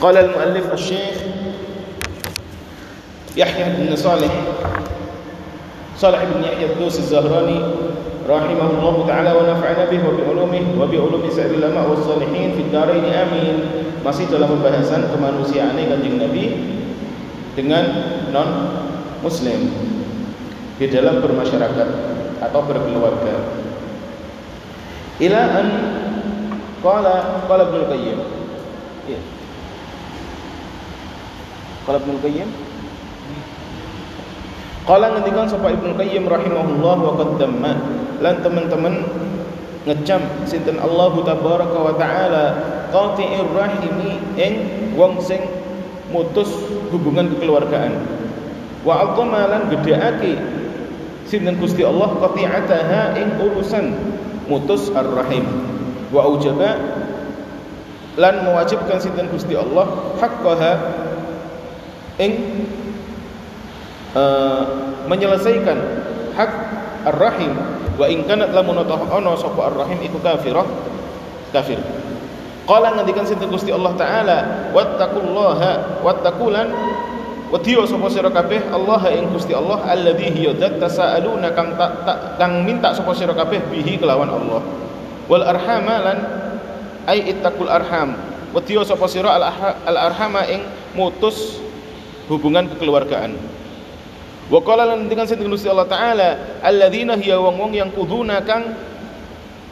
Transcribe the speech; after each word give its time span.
قال 0.00 0.16
المؤلف 0.16 0.72
الشيخ 0.72 1.14
يحيى 3.36 3.64
بن 3.64 3.96
صالح 3.96 4.32
صالح 5.96 6.24
بن 6.24 6.44
يحيى 6.44 6.66
الدوسي 6.72 6.98
الزهراني 6.98 7.60
رحمه 8.28 8.70
الله 8.70 9.04
تعالى 9.08 9.32
ونفعنا 9.32 9.84
به 9.90 10.00
وبعلومه 10.08 10.62
وبعلوم 10.80 11.22
سائر 11.36 11.50
العلماء 11.50 11.90
والصالحين 11.90 12.48
في 12.52 12.62
الدارين 12.68 13.04
amin 13.06 13.56
masih 14.04 14.28
dalam 14.28 14.52
pembahasan 14.52 15.08
kemanusiaan 15.10 15.78
kanjeng 15.78 16.20
Nabi 16.20 16.44
dengan 17.56 17.84
non 18.30 18.50
muslim 19.24 19.72
di 20.76 20.86
dalam 20.92 21.24
bermasyarakat 21.24 21.88
atau 22.44 22.60
berkeluarga 22.68 23.32
ila 25.24 25.40
an 25.56 25.66
qala 26.84 27.14
qala 27.48 27.62
Ibnu 27.72 27.84
Qayyim 27.88 28.18
qala 31.86 32.02
Ibnu 32.02 32.18
Qayyim. 32.18 32.50
Qala 34.86 35.06
ngendikan 35.14 35.46
sapa 35.46 35.70
Ibnu 35.70 35.94
Qayyim 35.94 36.26
rahimahullah 36.26 36.96
wa 36.98 37.12
qaddamma 37.18 37.72
lan 38.22 38.34
teman-teman 38.42 38.94
ngecam 39.86 40.22
sinten 40.50 40.82
Allah 40.82 41.14
tabaraka 41.22 41.78
wa 41.78 41.94
taala 41.94 42.44
qati'ir 42.90 43.46
rahimi 43.54 44.18
ing 44.34 44.54
wong 44.98 45.22
sing 45.22 45.42
mutus 46.10 46.50
hubungan 46.90 47.30
kekeluargaan. 47.34 47.98
Wa 48.86 49.06
azama 49.06 49.46
lan 49.50 49.70
gedheake 49.70 50.38
sinten 51.26 51.58
Gusti 51.58 51.82
Allah 51.82 52.14
qati'ataha 52.22 53.18
ing 53.18 53.42
urusan 53.42 53.94
mutus 54.46 54.90
ar-rahim. 54.94 55.42
Wa 56.14 56.30
aujaba 56.30 56.78
lan 58.14 58.34
mewajibkan 58.46 59.02
sinten 59.02 59.26
Gusti 59.34 59.58
Allah 59.58 60.14
haqqaha 60.22 60.72
ing 62.16 62.32
uh, 64.16 64.62
menyelesaikan 65.06 65.78
hak 66.36 66.52
ar-rahim. 67.12 67.52
Wa 67.96 68.06
in 68.12 68.28
kanat 68.28 68.52
lamun 68.52 68.84
ono 68.84 69.32
sapa 69.40 69.72
ar-rahim 69.72 70.00
iku 70.04 70.20
kafirah. 70.20 70.68
Kafir. 71.54 71.80
Qala 72.66 72.98
ngendikan 72.98 73.22
sinten 73.22 73.46
Gusti 73.46 73.70
Allah 73.70 73.94
taala 73.94 74.38
wattaqullaha 74.74 76.02
wattaqulan. 76.02 76.68
Wadiyo 77.46 77.86
sapa 77.86 78.10
sira 78.10 78.26
kabeh? 78.26 78.58
Allah 78.74 79.06
ing 79.14 79.30
Gusti 79.30 79.54
Allah 79.54 79.78
alladzi 79.86 80.34
hiya 80.34 80.50
dzat 80.58 80.82
tasaaluna 80.82 81.54
kang 81.54 81.78
ta, 81.78 81.94
ta, 82.02 82.12
kang 82.42 82.66
minta 82.66 82.90
sapa 82.90 83.14
sira 83.14 83.30
kabeh? 83.38 83.62
Bihi 83.70 84.02
kelawan 84.02 84.26
Allah. 84.26 84.66
Wal 85.30 85.46
arhama 85.46 85.96
lan 86.02 86.18
ai 87.06 87.22
ittaqul 87.30 87.70
arham. 87.70 88.18
Wadiyo 88.50 88.82
sapa 88.82 89.06
sira? 89.06 89.30
Al 89.38 89.96
arhama 90.10 90.42
ing 90.50 90.66
mutus 90.98 91.62
hubungan 92.26 92.70
kekeluargaan. 92.74 93.38
Wa 94.46 94.62
qala 94.62 94.86
lan 94.86 95.10
dengan 95.10 95.26
sinten 95.26 95.50
Gusti 95.50 95.66
Allah 95.66 95.90
taala 95.90 96.28
alladzina 96.62 97.18
hiya 97.18 97.34
wong-wong 97.42 97.74
yang 97.74 97.90
kuduna 97.90 98.38
kang 98.46 98.78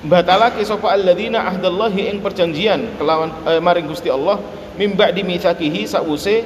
batalake 0.02 0.66
sapa 0.66 0.90
alladzina 0.90 1.46
ahdallahi 1.46 2.10
ing 2.10 2.18
perjanjian 2.18 2.98
kelawan 2.98 3.30
eh, 3.46 3.62
maring 3.62 3.86
Gusti 3.86 4.10
Allah 4.10 4.42
mim 4.74 4.98
ba'di 4.98 5.22
mitsakihi 5.22 5.86
sause 5.86 6.42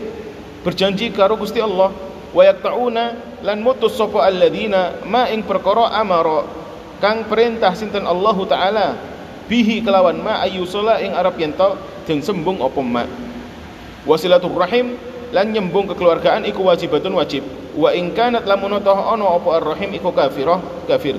berjanji 0.61 1.09
karo 1.09 1.41
Gusti 1.41 1.57
Allah 1.65 1.89
wa 2.37 2.43
yaqtauna 2.45 3.05
lan 3.41 3.65
mutus 3.65 3.97
sapa 3.97 4.29
alladzina 4.29 5.01
ma 5.09 5.25
ing 5.33 5.41
perkara 5.41 5.97
amara 5.97 6.45
kang 7.01 7.25
perintah 7.25 7.73
sinten 7.73 8.05
Allah 8.05 8.37
taala 8.45 8.87
bihi 9.49 9.81
kelawan 9.81 10.21
ma 10.21 10.45
ayyusala 10.45 11.01
ing 11.01 11.17
arab 11.17 11.41
yen 11.41 11.57
den 12.05 12.21
sembung 12.21 12.61
apa 12.61 12.81
ma. 12.85 13.05
Wasilatur 14.05 14.53
rahim 14.53 14.97
lan 15.35 15.53
nyembung 15.53 15.89
kekeluargaan 15.91 16.49
iku 16.49 16.65
wajibatun 16.65 17.17
wajib. 17.17 17.45
Wa 17.79 17.95
in 17.95 18.17
kanat 18.17 18.49
lamun 18.49 18.75
ana 18.75 19.27
apa 19.27 19.49
ar-rahim 19.61 19.93
iku 19.95 20.11
kafirah 20.11 20.59
kafir. 20.89 21.15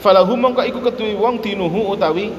Falahum 0.00 0.38
mongko 0.38 0.62
iku 0.62 0.78
ketuwi 0.84 1.16
wong 1.18 1.42
dinuhu 1.42 1.90
utawi 1.96 2.30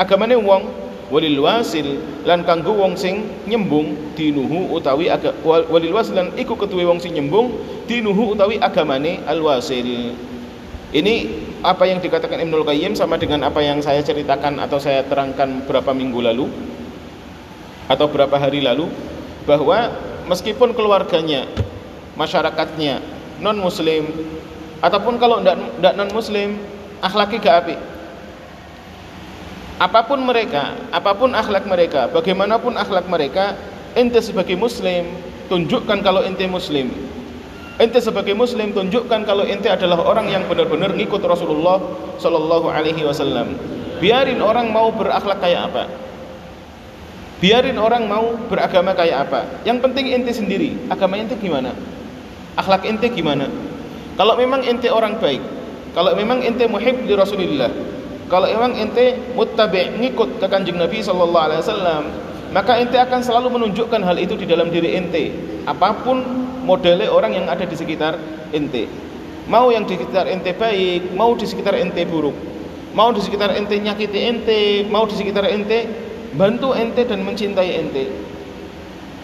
agamane 0.00 0.38
wong 0.38 0.62
walil 1.10 1.42
wasil 1.42 1.98
lan 2.22 2.46
kanggo 2.46 2.72
wong 2.78 2.94
sing 2.94 3.26
nyembung 3.50 4.14
dinuhu 4.14 4.70
utawi 4.70 5.10
aga, 5.10 5.34
walil 5.44 5.92
wasil 5.92 6.14
lan 6.14 6.30
iku 6.38 6.54
ketuwi 6.54 6.86
wong 6.86 7.02
sing 7.02 7.18
nyembung 7.18 7.50
dinuhu 7.90 8.32
utawi 8.32 8.62
agamane 8.62 9.20
al 9.26 9.42
wasil 9.42 10.14
ini 10.90 11.14
apa 11.60 11.86
yang 11.86 12.02
dikatakan 12.02 12.40
Ibnul 12.40 12.66
Qayyim 12.66 12.98
sama 12.98 13.18
dengan 13.18 13.46
apa 13.46 13.62
yang 13.62 13.78
saya 13.82 14.00
ceritakan 14.02 14.58
atau 14.58 14.78
saya 14.78 15.06
terangkan 15.06 15.66
beberapa 15.66 15.94
minggu 15.94 16.18
lalu 16.18 16.46
atau 17.90 18.06
berapa 18.06 18.38
hari 18.38 18.62
lalu 18.62 18.86
bahwa 19.44 19.90
meskipun 20.30 20.70
keluarganya 20.78 21.50
masyarakatnya 22.14 23.02
non 23.42 23.58
muslim 23.58 24.06
ataupun 24.78 25.18
kalau 25.18 25.42
tidak 25.42 25.94
non 25.98 26.10
muslim 26.14 26.62
akhlaknya 27.02 27.38
gak 27.42 27.56
api 27.66 27.76
apa 29.82 30.00
pun 30.06 30.22
mereka 30.22 30.78
apa 30.94 31.10
pun 31.18 31.34
akhlak 31.34 31.66
mereka 31.66 32.06
bagaimanapun 32.14 32.78
akhlak 32.78 33.10
mereka 33.10 33.58
ente 33.98 34.22
sebagai 34.22 34.54
muslim 34.54 35.10
tunjukkan 35.50 35.98
kalau 36.06 36.22
ente 36.22 36.46
muslim. 36.46 36.94
Ente 37.80 37.98
sebagai 37.98 38.36
muslim 38.38 38.70
tunjukkan 38.70 39.26
kalau 39.26 39.42
ente 39.42 39.66
adalah 39.66 39.98
orang 40.04 40.30
yang 40.30 40.46
benar-benar 40.46 40.94
ngikut 40.94 41.24
Rasulullah 41.24 41.80
Shallallahu 42.20 42.70
Alaihi 42.70 43.02
Wasallam. 43.02 43.56
Biarin 43.98 44.38
orang 44.44 44.70
mau 44.70 44.94
berakhlak 44.94 45.42
kayak 45.42 45.72
apa 45.72 45.84
biarin 47.40 47.80
orang 47.80 48.04
mau 48.06 48.36
beragama 48.46 48.92
kayak 48.92 49.28
apa. 49.28 49.40
Yang 49.64 49.88
penting 49.88 50.12
ente 50.12 50.32
sendiri. 50.36 50.76
Agama 50.92 51.16
ente 51.16 51.34
gimana? 51.40 51.72
Akhlak 52.54 52.84
ente 52.84 53.08
gimana? 53.08 53.48
Kalau 54.20 54.36
memang 54.36 54.60
ente 54.62 54.92
orang 54.92 55.16
baik 55.16 55.60
kalau 55.94 56.14
memang 56.14 56.42
ente 56.42 56.66
muhib 56.70 57.06
di 57.06 57.14
Rasulullah 57.14 57.70
kalau 58.30 58.46
memang 58.46 58.78
ente 58.78 59.18
muttabi' 59.34 59.98
ngikut 59.98 60.38
ke 60.38 60.46
kanjeng 60.46 60.78
Nabi 60.78 61.02
sallallahu 61.02 61.46
alaihi 61.50 61.60
wasallam 61.66 62.02
maka 62.54 62.78
ente 62.78 62.98
akan 62.98 63.20
selalu 63.22 63.58
menunjukkan 63.58 64.02
hal 64.02 64.16
itu 64.18 64.38
di 64.38 64.46
dalam 64.46 64.70
diri 64.70 64.94
ente 64.94 65.34
apa 65.66 65.94
pun 66.02 66.22
modelnya 66.62 67.10
orang 67.10 67.34
yang 67.34 67.46
ada 67.50 67.66
di 67.66 67.74
sekitar 67.74 68.18
ente 68.54 68.86
mau 69.50 69.74
yang 69.74 69.82
di 69.82 69.98
sekitar 69.98 70.30
ente 70.30 70.54
baik 70.54 71.10
mau 71.14 71.34
di 71.34 71.46
sekitar 71.46 71.74
ente 71.74 72.06
buruk. 72.06 72.34
Mau 72.90 73.14
di 73.14 73.22
sekitar 73.22 73.54
ente 73.54 73.78
nyakiti 73.78 74.18
ente 74.18 74.60
mau 74.90 75.06
di 75.06 75.14
sekitar 75.14 75.46
ente 75.46 75.86
bantu 76.34 76.74
ente 76.78 77.02
dan 77.06 77.26
mencintai 77.26 77.70
ente 77.80 78.04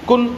kun 0.07 0.31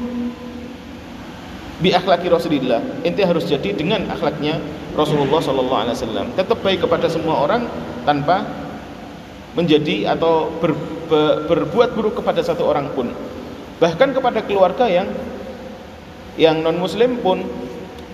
bi 1.78 1.94
akhlaki 1.94 2.26
Rasulullah. 2.26 2.82
Ente 3.06 3.22
harus 3.22 3.46
jadi 3.46 3.70
dengan 3.74 4.08
akhlaknya 4.10 4.58
Rasulullah 4.98 5.38
sallallahu 5.38 5.80
alaihi 5.86 5.96
wasallam. 5.96 6.26
Tetap 6.34 6.58
baik 6.60 6.82
kepada 6.82 7.06
semua 7.06 7.46
orang 7.46 7.70
tanpa 8.02 8.42
menjadi 9.54 10.14
atau 10.14 10.50
ber, 10.58 10.74
ber, 11.06 11.46
berbuat 11.46 11.94
buruk 11.94 12.18
kepada 12.18 12.42
satu 12.42 12.66
orang 12.66 12.90
pun. 12.92 13.14
Bahkan 13.78 14.10
kepada 14.10 14.42
keluarga 14.42 14.90
yang 14.90 15.06
yang 16.38 16.62
non 16.62 16.78
muslim 16.78 17.18
pun 17.22 17.46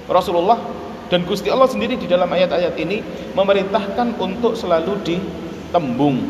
Rasulullah 0.09 0.61
dan 1.09 1.25
Gusti 1.25 1.49
Allah 1.49 1.69
sendiri 1.69 1.97
di 1.97 2.09
dalam 2.09 2.29
ayat-ayat 2.29 2.77
ini 2.81 3.01
memerintahkan 3.33 4.17
untuk 4.21 4.57
selalu 4.57 5.01
ditembung. 5.05 6.21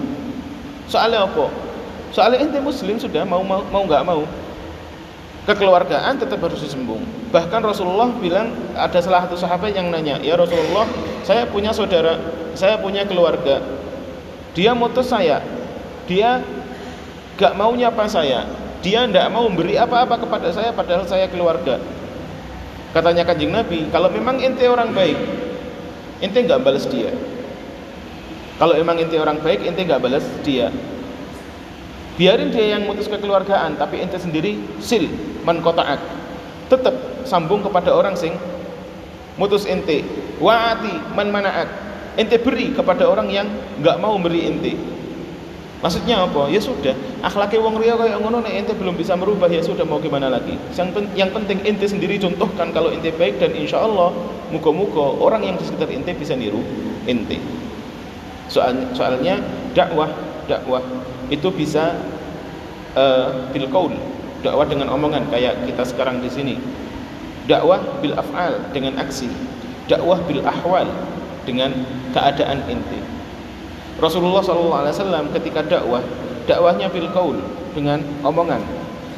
Soalnya 0.87 1.27
apa? 1.27 1.51
Soalnya 2.15 2.47
ente 2.47 2.63
muslim 2.63 2.95
sudah 2.95 3.27
mau 3.27 3.43
mau 3.43 3.67
mau 3.67 3.83
nggak 3.83 4.07
mau 4.07 4.23
kekeluargaan 5.51 6.15
tetap 6.23 6.39
harus 6.47 6.63
disembung. 6.63 7.03
Bahkan 7.35 7.61
Rasulullah 7.61 8.09
bilang 8.23 8.55
ada 8.79 9.03
salah 9.03 9.27
satu 9.27 9.35
sahabat 9.35 9.75
yang 9.75 9.91
nanya, 9.91 10.23
"Ya 10.23 10.39
Rasulullah, 10.39 10.87
saya 11.27 11.45
punya 11.51 11.75
saudara, 11.75 12.17
saya 12.55 12.79
punya 12.79 13.03
keluarga. 13.03 13.61
Dia 14.55 14.73
mutus 14.73 15.11
saya. 15.11 15.43
Dia 16.07 16.39
gak 17.35 17.59
mau 17.59 17.75
nyapa 17.75 18.07
saya. 18.07 18.47
Dia 18.79 19.11
tidak 19.11 19.27
mau 19.35 19.51
memberi 19.51 19.75
apa-apa 19.75 20.23
kepada 20.23 20.49
saya 20.55 20.71
padahal 20.71 21.05
saya 21.11 21.27
keluarga." 21.27 21.83
Katanya 22.95 23.27
Kanjeng 23.27 23.51
Nabi, 23.51 23.91
"Kalau 23.91 24.07
memang 24.07 24.39
ente 24.39 24.63
orang 24.71 24.95
baik, 24.95 25.19
ente 26.23 26.39
nggak 26.47 26.63
balas 26.63 26.87
dia. 26.87 27.11
Kalau 28.55 28.79
memang 28.79 29.03
ente 29.03 29.19
orang 29.19 29.43
baik, 29.43 29.67
ente 29.67 29.83
nggak 29.83 29.99
balas 29.99 30.23
dia 30.47 30.71
biarin 32.15 32.55
dia 32.55 32.79
yang 32.79 32.87
mutus 32.87 33.11
kekeluargaan 33.11 33.75
tapi 33.79 33.99
ente 34.03 34.19
sendiri 34.19 34.59
sil 34.79 35.11
man 35.43 35.59
kotaat 35.61 35.99
tetap 36.71 36.95
sambung 37.29 37.61
kepada 37.65 37.93
orang 37.93 38.15
sing 38.17 38.33
mutus 39.37 39.67
ente. 39.67 40.05
Waati 40.39 41.15
man 41.15 41.31
manaat. 41.31 41.69
Ente 42.15 42.39
beri 42.39 42.71
kepada 42.71 43.11
orang 43.11 43.27
yang 43.31 43.47
nggak 43.83 43.99
mau 43.99 44.15
beri 44.23 44.47
ente. 44.47 44.73
Maksudnya 45.83 46.25
apa? 46.25 46.49
Ya 46.49 46.63
sudah 46.65 46.97
akhlaknya 47.21 47.61
wong 47.61 47.77
ria 47.77 47.93
kayak 47.99 48.17
ngono 48.23 48.41
nek 48.41 48.55
ente 48.57 48.73
belum 48.73 48.97
bisa 48.97 49.19
merubah 49.19 49.53
ya 49.53 49.61
sudah 49.61 49.85
mau 49.85 50.01
gimana 50.01 50.33
lagi? 50.33 50.57
Yang, 50.73 50.89
pen 50.97 51.05
yang 51.13 51.29
penting 51.35 51.61
ente 51.67 51.85
sendiri 51.85 52.17
contohkan 52.17 52.73
kalau 52.73 52.89
ente 52.89 53.13
baik 53.13 53.37
dan 53.37 53.53
insya 53.53 53.85
Allah 53.85 54.15
muka-muka 54.49 55.21
orang 55.21 55.45
yang 55.45 55.57
di 55.61 55.65
sekitar 55.67 55.93
ente 55.93 56.17
bisa 56.17 56.33
niru 56.39 56.63
ente. 57.05 57.37
Soalnya, 58.49 58.87
soalnya 58.97 59.35
dakwah 59.77 60.09
dakwah 60.49 60.81
itu 61.33 61.49
bisa 61.53 61.97
uh, 62.97 63.49
bil 63.53 63.69
qaul 63.71 63.95
dakwah 64.45 64.69
dengan 64.69 64.93
omongan 64.93 65.25
kayak 65.33 65.65
kita 65.65 65.83
sekarang 65.89 66.21
di 66.21 66.29
sini. 66.29 66.55
Dakwah 67.49 67.81
bil 68.05 68.13
af'al 68.13 68.73
dengan 68.77 69.01
aksi. 69.01 69.33
Dakwah 69.89 70.21
bil 70.29 70.45
ahwal 70.45 70.89
dengan 71.49 71.73
keadaan 72.13 72.61
inti. 72.69 73.01
Rasulullah 74.01 74.45
SAW 74.45 75.33
ketika 75.41 75.65
dakwah 75.65 76.05
dakwahnya 76.45 76.93
bil 76.93 77.09
qaul 77.13 77.41
dengan 77.73 78.05
omongan. 78.21 78.61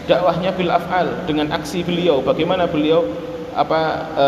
Dakwahnya 0.07 0.55
bil 0.55 0.71
af'al 0.71 1.27
dengan 1.27 1.51
aksi 1.51 1.83
beliau. 1.83 2.23
Bagaimana 2.23 2.71
beliau 2.71 3.03
apa 3.55 3.81
e, 4.15 4.27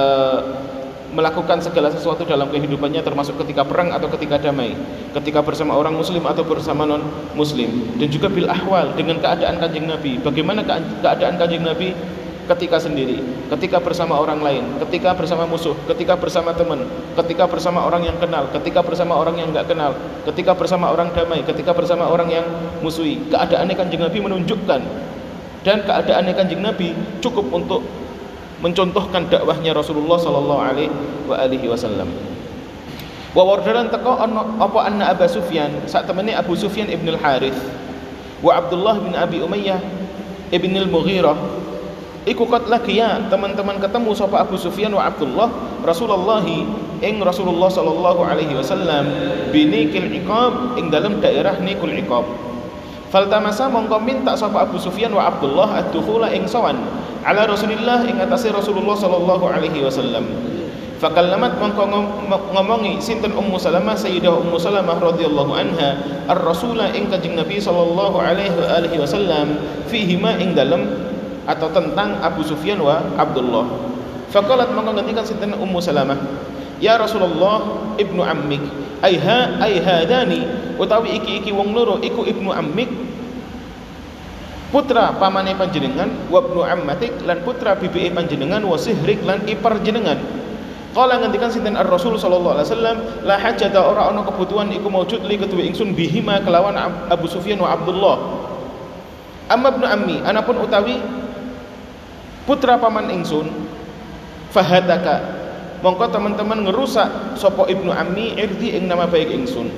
melakukan 1.08 1.64
segala 1.64 1.88
sesuatu 1.88 2.28
dalam 2.28 2.52
kehidupannya 2.52 3.00
termasuk 3.00 3.40
ketika 3.44 3.64
perang 3.64 3.96
atau 3.96 4.12
ketika 4.12 4.36
damai 4.36 4.76
ketika 5.16 5.40
bersama 5.40 5.72
orang 5.72 5.96
muslim 5.96 6.20
atau 6.28 6.44
bersama 6.44 6.84
non 6.84 7.00
muslim 7.32 7.96
dan 7.96 8.12
juga 8.12 8.28
bil 8.28 8.44
ahwal 8.44 8.92
dengan 8.92 9.16
keadaan 9.16 9.56
kanjeng 9.56 9.88
nabi. 9.88 10.20
Bagaimana 10.20 10.60
keadaan 11.00 11.40
kanjeng 11.40 11.64
nabi 11.64 11.96
ketika 12.48 12.76
sendiri? 12.76 13.24
Ketika 13.48 13.80
bersama 13.80 14.20
orang 14.20 14.44
lain 14.44 14.64
ketika 14.84 15.16
bersama 15.16 15.48
musuh 15.48 15.72
ketika 15.88 16.12
bersama 16.20 16.52
teman 16.52 16.84
ketika 17.16 17.48
bersama 17.48 17.88
orang 17.88 18.04
yang 18.04 18.16
kenal 18.20 18.44
ketika 18.52 18.84
bersama 18.84 19.16
orang 19.16 19.40
yang 19.40 19.48
enggak 19.48 19.72
kenal 19.72 19.96
ketika 20.28 20.52
bersama 20.52 20.92
orang 20.92 21.08
damai 21.16 21.40
ketika 21.40 21.72
bersama 21.72 22.04
orang 22.04 22.28
yang 22.28 22.44
musuhi. 22.84 23.16
Keadaannya 23.32 23.74
kanjeng 23.74 24.04
nabi 24.04 24.18
menunjukkan. 24.20 24.80
Dan 25.66 25.84
keadaannya 25.84 26.32
kanjeng 26.38 26.62
nabi 26.62 26.94
cukup 27.18 27.48
untuk 27.50 27.82
mencontohkan 28.58 29.30
dakwahnya 29.30 29.74
Rasulullah 29.74 30.18
sallallahu 30.18 30.62
alaihi 31.32 31.66
wasallam. 31.68 32.10
Wa 33.36 33.44
wardaran 33.44 33.92
teko 33.92 34.18
apa 34.18 34.78
anna 34.88 35.12
Abu 35.12 35.28
Sufyan? 35.28 35.70
Sak 35.84 36.08
temene 36.08 36.34
Abu 36.34 36.56
Sufyan 36.56 36.88
ibn 36.90 37.06
al-Harith 37.12 37.58
wa 38.42 38.54
Abdullah 38.54 39.02
bin 39.02 39.12
Abi 39.18 39.42
Umayyah 39.42 39.82
ibn 40.54 40.72
al-Mughirah 40.74 41.34
iku 42.28 42.46
kat 42.46 42.68
ya 42.86 43.18
teman-teman 43.26 43.82
ketemu 43.82 44.10
sapa 44.14 44.46
Abu 44.46 44.54
Sufyan 44.54 44.94
wa 44.94 45.02
Abdullah 45.02 45.50
Rasulullah 45.82 46.44
ing 46.98 47.16
Rasulullah 47.22 47.70
sallallahu 47.70 48.20
alaihi 48.22 48.54
wasallam 48.54 49.10
binikil 49.50 50.06
iqab 50.22 50.78
ing 50.78 50.92
dalam 50.92 51.18
daerah 51.18 51.58
nikul 51.58 51.90
iqab 51.90 52.26
Faltamasa 53.08 53.72
mongko 53.72 54.04
minta 54.04 54.36
sapa 54.36 54.68
Abu 54.68 54.76
Sufyan 54.76 55.08
wa 55.16 55.32
Abdullah 55.32 55.80
ad-dukhula 55.80 56.28
ing 56.28 56.44
sawan 56.44 56.76
ala 57.24 57.48
Rasulillah 57.48 58.04
ing 58.04 58.20
atase 58.20 58.52
Rasulullah 58.52 58.92
sallallahu 58.92 59.48
alaihi 59.48 59.80
wasallam. 59.80 60.28
Fakallamat 61.00 61.56
mongko 61.56 61.88
ngomongi 62.52 62.98
sinten 62.98 63.32
Ummu 63.32 63.56
Salamah 63.56 63.94
Sayyidah 63.94 64.34
Ummu 64.34 64.58
Salamah 64.58 64.98
radhiyallahu 64.98 65.56
anha 65.56 65.94
ar-rasula 66.26 66.90
ing 66.92 67.06
Kanjeng 67.08 67.38
Nabi 67.38 67.56
sallallahu 67.62 68.18
alaihi 68.18 68.98
wasallam 68.98 69.56
fihi 69.86 70.18
ma 70.18 70.34
ing 70.36 70.58
dalem 70.58 70.84
atau 71.48 71.70
tentang 71.72 72.18
Abu 72.20 72.44
Sufyan 72.44 72.82
wa 72.82 73.00
Abdullah. 73.16 73.64
Faqalat 74.28 74.74
mongko 74.74 75.00
ngendikan 75.00 75.24
sinten 75.24 75.56
Ummu 75.56 75.80
Salamah 75.80 76.18
Ya 76.78 76.94
Rasulullah 76.94 77.90
ibnu 77.98 78.22
ammik 78.22 78.62
aiha 79.02 79.62
aihadani 79.62 80.46
utawi 80.78 81.18
iki-iki 81.22 81.54
wong 81.54 81.74
loro 81.74 81.98
iku 82.02 82.26
ibnu 82.26 82.50
ammik. 82.50 82.90
Putra 84.68 85.16
pamane 85.16 85.56
panjenengan 85.56 86.12
wa 86.28 86.44
ibnu 86.44 86.60
ammatik 86.60 87.24
lan 87.24 87.40
putra 87.40 87.72
bibi 87.72 88.12
panjenengan 88.12 88.60
wa 88.60 88.76
sihrik 88.76 89.24
lan 89.24 89.40
ipar 89.48 89.80
jenengan. 89.80 90.20
Kala 90.92 91.20
ngendikan 91.20 91.52
sinten 91.52 91.76
Ar-Rasul 91.78 92.18
sallallahu 92.18 92.58
alaihi 92.58 92.68
wasallam 92.74 92.96
la 93.22 93.36
hajata 93.38 93.80
ora 93.80 94.10
ana 94.10 94.24
kebutuhan 94.24 94.72
iku 94.72 94.88
maujud 94.90 95.24
li 95.24 95.36
kedua 95.38 95.62
ingsun 95.62 95.94
bihima 95.94 96.42
kelawan 96.42 96.74
Abu 97.08 97.30
Sufyan 97.30 97.60
wa 97.62 97.70
Abdullah. 97.76 98.16
Amma 99.48 99.72
ibnu 99.72 99.86
ammi 99.88 100.16
anapun 100.26 100.60
utawi 100.60 101.00
putra 102.44 102.76
paman 102.76 103.08
ingsun 103.14 103.48
fahadaka 104.52 105.37
mongko 105.82 106.10
teman-teman 106.10 106.66
ngerusak 106.66 107.38
sopo 107.38 107.66
ibnu 107.70 107.94
ammi 107.94 108.34
irdi 108.34 108.74
ing 108.74 108.90
nama 108.90 109.06
baik 109.06 109.30
ingsun. 109.30 109.70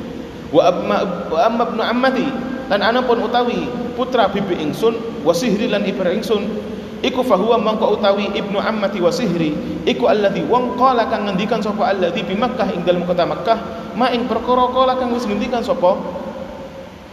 Wa 0.50 0.72
amma 0.72 1.28
wa 1.30 1.38
amma 1.44 1.62
ibnu 1.68 1.82
ammati 1.82 2.26
lan 2.70 2.80
ana 2.82 3.00
pun 3.04 3.22
utawi 3.22 3.68
putra 3.94 4.30
bibi 4.30 4.58
ingsun 4.58 5.24
wa 5.24 5.32
sihri 5.34 5.68
lan 5.68 5.84
ibra 5.84 6.10
ingsun. 6.14 6.46
Iku 7.00 7.24
fahuwa 7.24 7.56
mongko 7.56 7.96
utawi 7.96 8.28
ibnu 8.36 8.60
ammati 8.60 9.00
wa 9.00 9.08
sihri 9.08 9.56
iku 9.88 10.08
alladhi 10.12 10.44
wong 10.44 10.76
qala 10.76 11.08
kang 11.08 11.24
ngendikan 11.24 11.64
sapa 11.64 11.88
alladhi 11.88 12.20
bi 12.24 12.36
Makkah 12.36 12.68
ing 12.76 12.84
dalam 12.84 13.08
kota 13.08 13.24
Makkah 13.24 13.58
ma 13.96 14.12
ing 14.12 14.28
perkara 14.28 14.68
qala 14.68 15.00
kang 15.00 15.12
wis 15.16 15.24
ngendikan 15.24 15.64
sapa 15.64 15.96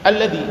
alladhi. 0.04 0.44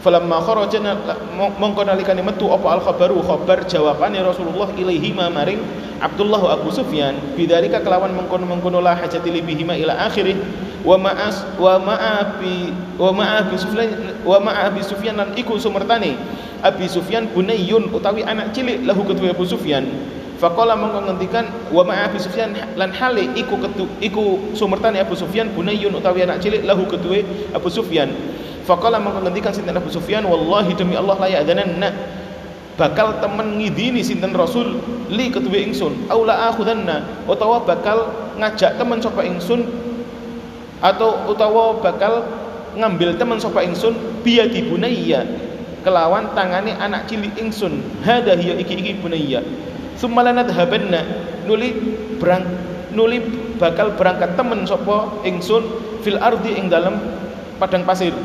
Falamma 0.00 0.40
kharajana 0.40 0.96
mongko 1.36 1.84
nalikane 1.84 2.24
metu 2.24 2.48
apa 2.48 2.72
al 2.72 2.80
khabaru 2.80 3.20
khabar 3.20 3.68
jawabane 3.68 4.24
Rasulullah 4.24 4.72
ilaihi 4.72 5.12
maring 5.12 5.60
Abdullah 6.00 6.40
Abu 6.56 6.72
Sufyan 6.72 7.12
bidzalika 7.36 7.84
kelawan 7.84 8.16
mengkono-mengkono 8.16 8.80
la 8.80 8.96
hajati 8.96 9.28
li 9.28 9.44
bihima 9.44 9.76
ila 9.76 10.08
akhirih 10.08 10.32
wa 10.80 10.96
ma'as 10.96 11.44
wa 11.60 11.76
ma'abi 11.76 12.72
wa 12.96 13.12
ma'abi 13.12 13.56
Sufyan 13.60 13.88
wa 14.24 14.40
ma'abi 14.40 14.80
Sufyan 14.80 15.20
lan 15.20 15.36
iku 15.36 15.60
sumertane. 15.60 16.16
Abi 16.64 16.88
Sufyan 16.88 17.28
bunayyun 17.32 17.92
utawi 17.92 18.24
anak 18.24 18.52
cilik 18.56 18.84
lahu 18.84 19.04
kedua 19.04 19.36
Abu 19.36 19.44
Sufyan. 19.44 19.84
Faqala 20.40 20.72
mongko 20.72 21.04
ngendikan 21.04 21.44
wa 21.68 21.84
ma'abi 21.84 22.16
Sufyan 22.16 22.56
lan 22.56 22.96
hale 22.96 23.28
iku 23.36 23.60
ketu 23.60 23.84
iku 24.00 24.56
sumertane 24.56 25.04
Abu 25.04 25.12
Sufyan 25.12 25.52
bunayyun 25.52 25.92
utawi 25.92 26.24
anak 26.24 26.40
cilik 26.40 26.64
lahu 26.64 26.88
kedua 26.88 27.20
Abu 27.52 27.68
Sufyan. 27.68 28.08
Faqala 28.64 28.96
mongko 28.96 29.28
ngendikan 29.28 29.52
sinten 29.52 29.76
Abu 29.76 29.92
Sufyan 29.92 30.24
wallahi 30.24 30.72
demi 30.72 30.96
Allah 30.96 31.16
la 31.20 31.28
ya'dananna 31.28 31.88
bakal 32.80 33.20
temen 33.20 33.60
ngidini 33.60 34.00
sinten 34.00 34.32
Rasul? 34.32 34.80
Li 35.12 35.28
ketuwe 35.28 35.68
ingsun 35.68 36.08
aula 36.08 36.48
akhudanna 36.48 37.04
utawa 37.28 37.60
bakal 37.60 38.08
ngajak 38.40 38.80
temen 38.80 39.04
sapa 39.04 39.20
ingsun 39.20 39.68
atau 40.80 41.28
utawa 41.28 41.76
bakal 41.76 42.24
ngambil 42.72 43.20
temen 43.20 43.36
sapa 43.36 43.60
ingsun 43.60 43.92
biadi 44.24 44.64
bunayya 44.64 45.28
kelawan 45.84 46.32
tangane 46.32 46.72
anak 46.80 47.04
cilik 47.04 47.36
ingsun. 47.36 47.84
Hada 48.00 48.32
hiya 48.40 48.56
iki 48.56 48.80
iki 48.80 48.96
bunayya. 49.04 49.44
Summa 50.00 50.24
lanadhabanna 50.24 51.04
nuli 51.44 51.76
berang 52.16 52.48
nuli 52.96 53.20
bakal 53.60 53.92
berangkat 53.92 54.40
temen 54.40 54.64
sapa 54.64 55.20
ingsun 55.28 55.68
fil 56.00 56.16
ardi 56.16 56.56
ing 56.56 56.72
dalem 56.72 56.96
padang 57.60 57.84
pasir 57.84 58.16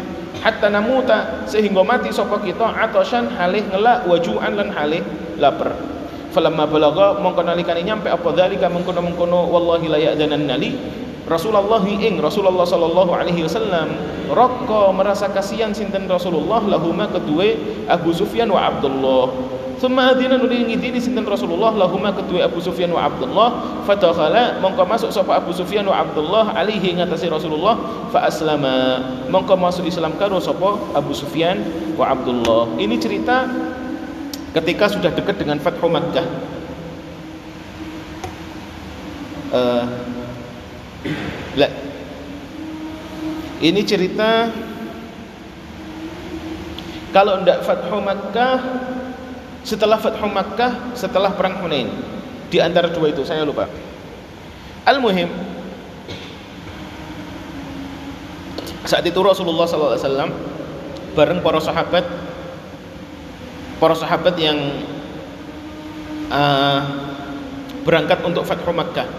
hatta 0.46 0.70
namuta 0.70 1.50
sehingga 1.50 1.82
mati 1.82 2.14
sapa 2.14 2.38
kita 2.38 2.70
atoshan 2.86 3.34
halih 3.34 3.66
ngelak 3.74 4.06
wajuan 4.06 4.54
lan 4.54 4.70
halih 4.70 5.02
lapar. 5.42 5.74
Falamma 6.30 6.70
balagha 6.70 7.18
mongko 7.18 7.42
nalikane 7.42 7.82
nyampe 7.82 8.12
apa 8.12 8.30
dalika 8.36 8.70
mengkono-mengkono 8.70 9.50
wallahi 9.50 9.90
la 9.90 9.98
ya'danan 9.98 10.46
nali. 10.46 10.78
Rasulullah 11.26 11.82
ing 11.82 12.22
Rasulullah 12.22 12.70
sallallahu 12.70 13.10
alaihi 13.18 13.42
wasallam 13.42 13.98
rokko 14.30 14.94
merasa 14.94 15.26
kasihan 15.34 15.74
sinten 15.74 16.06
Rasulullah 16.06 16.62
lahuma 16.62 17.10
kedua 17.10 17.50
Abu 17.90 18.14
Sufyan 18.14 18.54
wa 18.54 18.62
Abdullah 18.70 19.34
Thumma 19.86 20.18
adina 20.18 20.42
nuli 20.42 20.66
ngidini 20.66 20.98
sinten 20.98 21.30
Rasulullah 21.30 21.70
lahuma 21.70 22.10
kedua 22.10 22.50
Abu 22.50 22.58
Sufyan 22.58 22.90
wa 22.90 23.06
Abdullah 23.06 23.86
fadakhala 23.86 24.58
mongko 24.58 24.82
masuk 24.82 25.14
sapa 25.14 25.38
Abu 25.38 25.54
Sufyan 25.54 25.86
wa 25.86 26.02
Abdullah 26.02 26.58
alaihi 26.58 26.98
ngatasi 26.98 27.30
Rasulullah 27.30 27.78
fa 28.10 28.26
aslama 28.26 28.98
mongko 29.30 29.54
masuk 29.54 29.86
Islam 29.86 30.18
karo 30.18 30.42
sapa 30.42 30.82
Abu 30.98 31.14
Sufyan 31.14 31.62
wa 32.02 32.10
Abdullah. 32.10 32.82
Ini 32.82 32.98
cerita 32.98 33.46
ketika 34.58 34.90
sudah 34.90 35.14
dekat 35.14 35.38
dengan 35.38 35.62
Fathu 35.62 35.86
Makkah. 35.86 36.26
Uh, 39.54 39.86
ini 43.62 43.86
cerita 43.86 44.50
kalau 47.14 47.46
ndak 47.46 47.62
Fathu 47.62 48.02
Makkah 48.02 48.58
setelah 49.66 49.98
Fathu 49.98 50.30
Makkah, 50.30 50.94
setelah 50.94 51.34
perang 51.34 51.58
Hunain. 51.66 51.90
Di 52.54 52.62
antara 52.62 52.88
dua 52.94 53.10
itu 53.10 53.26
saya 53.26 53.42
lupa. 53.42 53.66
Al-muhim 54.86 55.28
saat 58.86 59.02
itu 59.02 59.18
Rasulullah 59.18 59.66
SAW 59.66 60.30
bareng 61.18 61.42
para 61.42 61.58
sahabat 61.58 62.06
para 63.82 63.98
sahabat 63.98 64.38
yang 64.38 64.78
uh, 66.30 66.80
berangkat 67.82 68.22
untuk 68.22 68.46
Fathu 68.46 68.70
Makkah. 68.70 69.10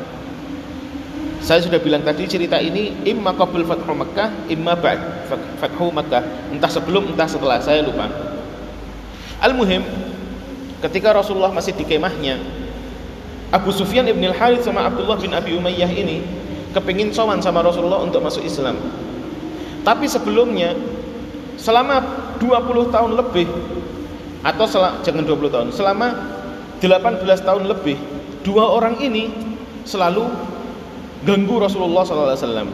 Saya 1.43 1.62
sudah 1.62 1.79
bilang 1.83 2.03
tadi 2.07 2.26
cerita 2.31 2.62
ini 2.62 3.03
imma 3.03 3.35
qabl 3.35 3.67
Fathu 3.67 3.91
Makkah, 3.91 4.31
imma 4.47 4.79
ba'd 4.79 5.26
Fathu 5.59 5.91
Makkah. 5.91 6.23
Entah 6.55 6.71
sebelum, 6.71 7.11
entah 7.15 7.26
setelah, 7.26 7.59
saya 7.59 7.83
lupa. 7.83 8.07
Al-muhim 9.43 10.06
ketika 10.85 11.12
Rasulullah 11.16 11.52
masih 11.52 11.73
di 11.73 11.85
kemahnya 11.87 12.37
Abu 13.54 13.71
Sufyan 13.71 14.04
ibn 14.11 14.21
al-Harith 14.26 14.66
sama 14.66 14.85
Abdullah 14.85 15.16
bin 15.16 15.30
Abi 15.33 15.54
Umayyah 15.54 15.88
ini 15.88 16.21
kepingin 16.75 17.14
sowan 17.14 17.40
sama 17.40 17.62
Rasulullah 17.64 18.02
untuk 18.02 18.21
masuk 18.21 18.45
Islam. 18.45 18.76
Tapi 19.87 20.11
sebelumnya 20.11 20.75
selama 21.56 22.02
20 22.42 22.92
tahun 22.92 23.16
lebih 23.16 23.49
atau 24.45 24.66
sel- 24.68 25.00
jangan 25.06 25.25
20 25.25 25.49
tahun, 25.49 25.68
selama 25.73 26.12
18 26.83 27.40
tahun 27.40 27.64
lebih 27.71 27.97
dua 28.45 28.68
orang 28.76 29.00
ini 29.00 29.33
selalu 29.88 30.28
ganggu 31.25 31.56
Rasulullah 31.59 32.04
SAW, 32.06 32.68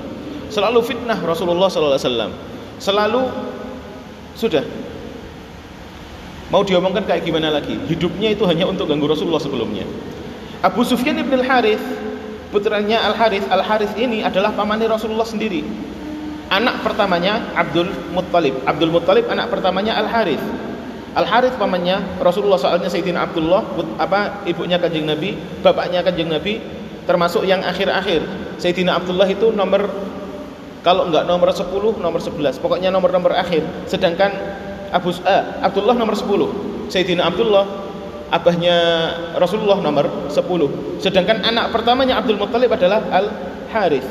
selalu 0.50 0.78
fitnah 0.85 1.16
Rasulullah 1.23 1.71
SAW, 1.71 2.32
selalu 2.82 3.23
sudah 4.35 4.64
mau 6.52 6.61
diomongkan 6.61 7.09
kayak 7.09 7.25
gimana 7.25 7.49
lagi? 7.49 7.80
Hidupnya 7.88 8.37
itu 8.37 8.44
hanya 8.44 8.68
untuk 8.68 8.85
ganggu 8.87 9.09
Rasulullah 9.09 9.40
sebelumnya. 9.40 9.88
Abu 10.61 10.85
Sufyan 10.85 11.16
ibn 11.18 11.32
al 11.40 11.42
Harith, 11.49 11.82
putranya 12.52 13.02
Al 13.09 13.16
Harith, 13.16 13.49
Al 13.49 13.64
Harith 13.64 13.97
ini 13.97 14.21
adalah 14.21 14.52
pamannya 14.52 14.87
Rasulullah 14.87 15.26
sendiri. 15.26 15.64
Anak 16.52 16.85
pertamanya 16.85 17.40
Abdul 17.56 17.88
Muttalib. 18.12 18.61
Abdul 18.68 18.92
Muttalib 18.92 19.25
anak 19.32 19.49
pertamanya 19.49 19.97
Al 19.97 20.06
Harith. 20.06 20.44
Al 21.16 21.25
Harith 21.25 21.56
pamannya 21.56 22.21
Rasulullah 22.21 22.61
soalnya 22.61 22.92
Sayyidina 22.92 23.25
Abdullah 23.25 23.64
apa 23.97 24.44
ibunya 24.44 24.76
Kanjeng 24.76 25.09
Nabi, 25.09 25.35
bapaknya 25.64 26.04
Kanjeng 26.04 26.28
Nabi 26.28 26.61
termasuk 27.09 27.49
yang 27.49 27.64
akhir-akhir. 27.64 28.23
Sayyidina 28.61 29.00
Abdullah 29.00 29.26
itu 29.26 29.50
nomor 29.50 29.88
kalau 30.82 31.06
enggak 31.06 31.25
nomor 31.30 31.49
10, 31.54 32.02
nomor 32.02 32.21
11. 32.21 32.59
Pokoknya 32.59 32.90
nomor-nomor 32.90 33.32
akhir. 33.38 33.62
Sedangkan 33.87 34.35
Abu 34.93 35.11
eh, 35.25 35.45
Abdullah 35.65 35.97
nomor 35.97 36.15
10. 36.15 36.93
Sayyidina 36.93 37.25
Abdullah 37.25 37.65
abahnya 38.29 38.77
Rasulullah 39.41 39.81
nomor 39.81 40.29
10. 40.29 41.01
Sedangkan 41.01 41.41
anak 41.45 41.73
pertamanya 41.73 42.21
Abdul 42.21 42.37
Muttalib 42.37 42.73
adalah 42.73 43.01
Al 43.09 43.33
Harith. 43.73 44.09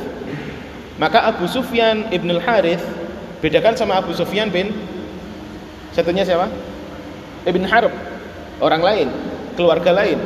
Maka 0.97 1.29
Abu 1.29 1.45
Sufyan 1.45 2.09
ibn 2.09 2.29
Al 2.33 2.41
Harith 2.41 2.81
bedakan 3.41 3.77
sama 3.77 3.97
Abu 4.01 4.13
Sufyan 4.13 4.49
bin 4.49 4.73
satunya 5.93 6.25
siapa? 6.25 6.49
Ibn 7.45 7.63
Harb 7.65 7.93
orang 8.61 8.81
lain, 8.81 9.07
keluarga 9.57 9.93
lain. 9.93 10.17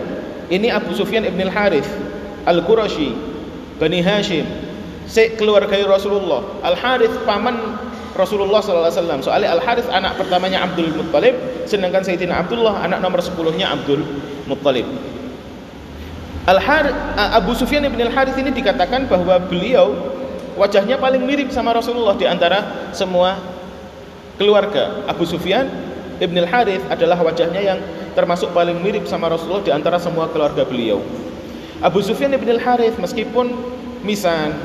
Ini 0.52 0.72
Abu 0.72 0.92
Sufyan 0.96 1.24
ibn 1.24 1.40
Al 1.48 1.52
Harith 1.52 1.88
Al 2.46 2.62
Qurashi 2.64 3.16
Bani 3.76 4.00
Hashim 4.00 4.46
se 5.08 5.36
keluarga 5.36 5.76
Rasulullah. 5.84 6.44
Al 6.64 6.76
Harith 6.80 7.16
paman 7.28 7.56
Rasulullah 8.16 8.64
SAW. 8.64 9.20
Soalnya 9.20 9.52
Al 9.52 9.62
Harith 9.62 9.92
anak 9.92 10.16
pertamanya 10.16 10.64
Abdul 10.64 10.96
Muttalib, 10.96 11.36
sedangkan 11.68 12.02
Sayyidina 12.02 12.48
Abdullah 12.48 12.80
anak 12.88 13.04
nomor 13.04 13.20
10-nya 13.20 13.76
Abdul 13.76 14.02
Muttalib. 14.48 14.88
Al 16.48 16.62
Harith 16.64 16.96
Abu 17.18 17.52
Sufyan 17.58 17.84
bin 17.92 18.00
Al 18.00 18.14
Harith 18.16 18.40
ini 18.40 18.56
dikatakan 18.56 19.12
bahwa 19.12 19.36
beliau 19.44 19.98
wajahnya 20.56 20.96
paling 20.96 21.28
mirip 21.28 21.52
sama 21.52 21.76
Rasulullah 21.76 22.16
di 22.16 22.24
antara 22.24 22.90
semua 22.96 23.36
keluarga. 24.40 25.04
Abu 25.12 25.28
Sufyan 25.28 25.68
ibn 26.24 26.40
Al 26.40 26.48
Harith 26.48 26.86
adalah 26.88 27.20
wajahnya 27.20 27.60
yang 27.60 27.80
termasuk 28.16 28.56
paling 28.56 28.80
mirip 28.80 29.04
sama 29.12 29.28
Rasulullah 29.28 29.66
di 29.66 29.76
antara 29.76 30.00
semua 30.00 30.32
keluarga 30.32 30.64
beliau. 30.64 31.04
Abu 31.84 32.00
Sufyan 32.00 32.32
ibn 32.32 32.48
Al 32.48 32.62
Harith 32.64 32.96
meskipun 32.96 33.52
misan, 34.08 34.56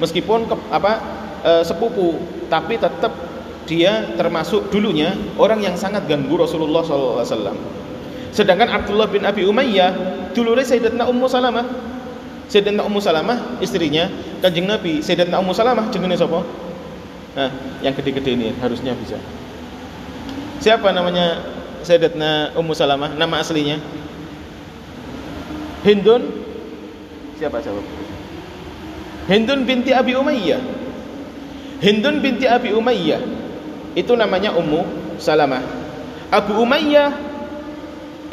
meskipun 0.00 0.48
apa 0.72 1.02
e, 1.44 1.52
sepupu 1.60 2.16
tapi 2.48 2.80
tetap 2.80 3.12
dia 3.64 4.12
termasuk 4.16 4.68
dulunya 4.68 5.16
orang 5.40 5.60
yang 5.60 5.76
sangat 5.76 6.04
ganggu 6.04 6.36
Rasulullah 6.36 6.84
SAW. 6.84 7.56
Sedangkan 8.34 8.68
Abdullah 8.68 9.08
bin 9.08 9.24
Abi 9.24 9.46
Umayyah 9.46 9.94
dulure 10.36 10.64
Sayyidatna 10.66 11.08
Ummu 11.08 11.30
Salamah. 11.30 11.64
Sayyidatna 12.50 12.82
Ummu 12.84 13.00
Salamah 13.00 13.60
istrinya 13.64 14.10
Kanjeng 14.44 14.68
Nabi. 14.68 15.00
Sayyidatna 15.00 15.40
Ummu 15.40 15.54
Salamah 15.56 15.88
jenenge 15.88 16.20
sapa? 16.20 16.44
Nah, 17.34 17.50
yang 17.80 17.94
gede-gede 17.96 18.36
ini 18.36 18.52
harusnya 18.60 18.92
bisa. 18.98 19.16
Siapa 20.60 20.92
namanya 20.92 21.40
Sayyidatna 21.86 22.52
Ummu 22.58 22.74
Salamah? 22.76 23.16
Nama 23.16 23.34
aslinya? 23.40 23.80
Hindun? 25.86 26.22
Siapa 27.40 27.60
jawab? 27.64 27.84
Hindun 29.30 29.64
binti 29.64 29.94
Abi 29.96 30.18
Umayyah. 30.18 30.60
Hindun 31.82 32.22
binti 32.22 32.46
Abi 32.46 32.70
Umayyah 32.70 33.22
itu 33.94 34.12
namanya 34.14 34.54
Ummu 34.54 34.84
Salamah. 35.18 35.62
Abu 36.30 36.58
Umayyah 36.58 37.14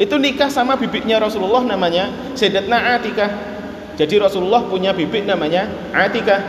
itu 0.02 0.14
nikah 0.18 0.50
sama 0.50 0.74
bibiknya 0.74 1.22
Rasulullah 1.22 1.62
namanya 1.62 2.10
Sayyidatna 2.34 2.98
Atikah. 2.98 3.30
Jadi 3.94 4.18
Rasulullah 4.18 4.66
punya 4.66 4.90
bibik 4.90 5.22
namanya 5.22 5.70
Atikah. 5.94 6.40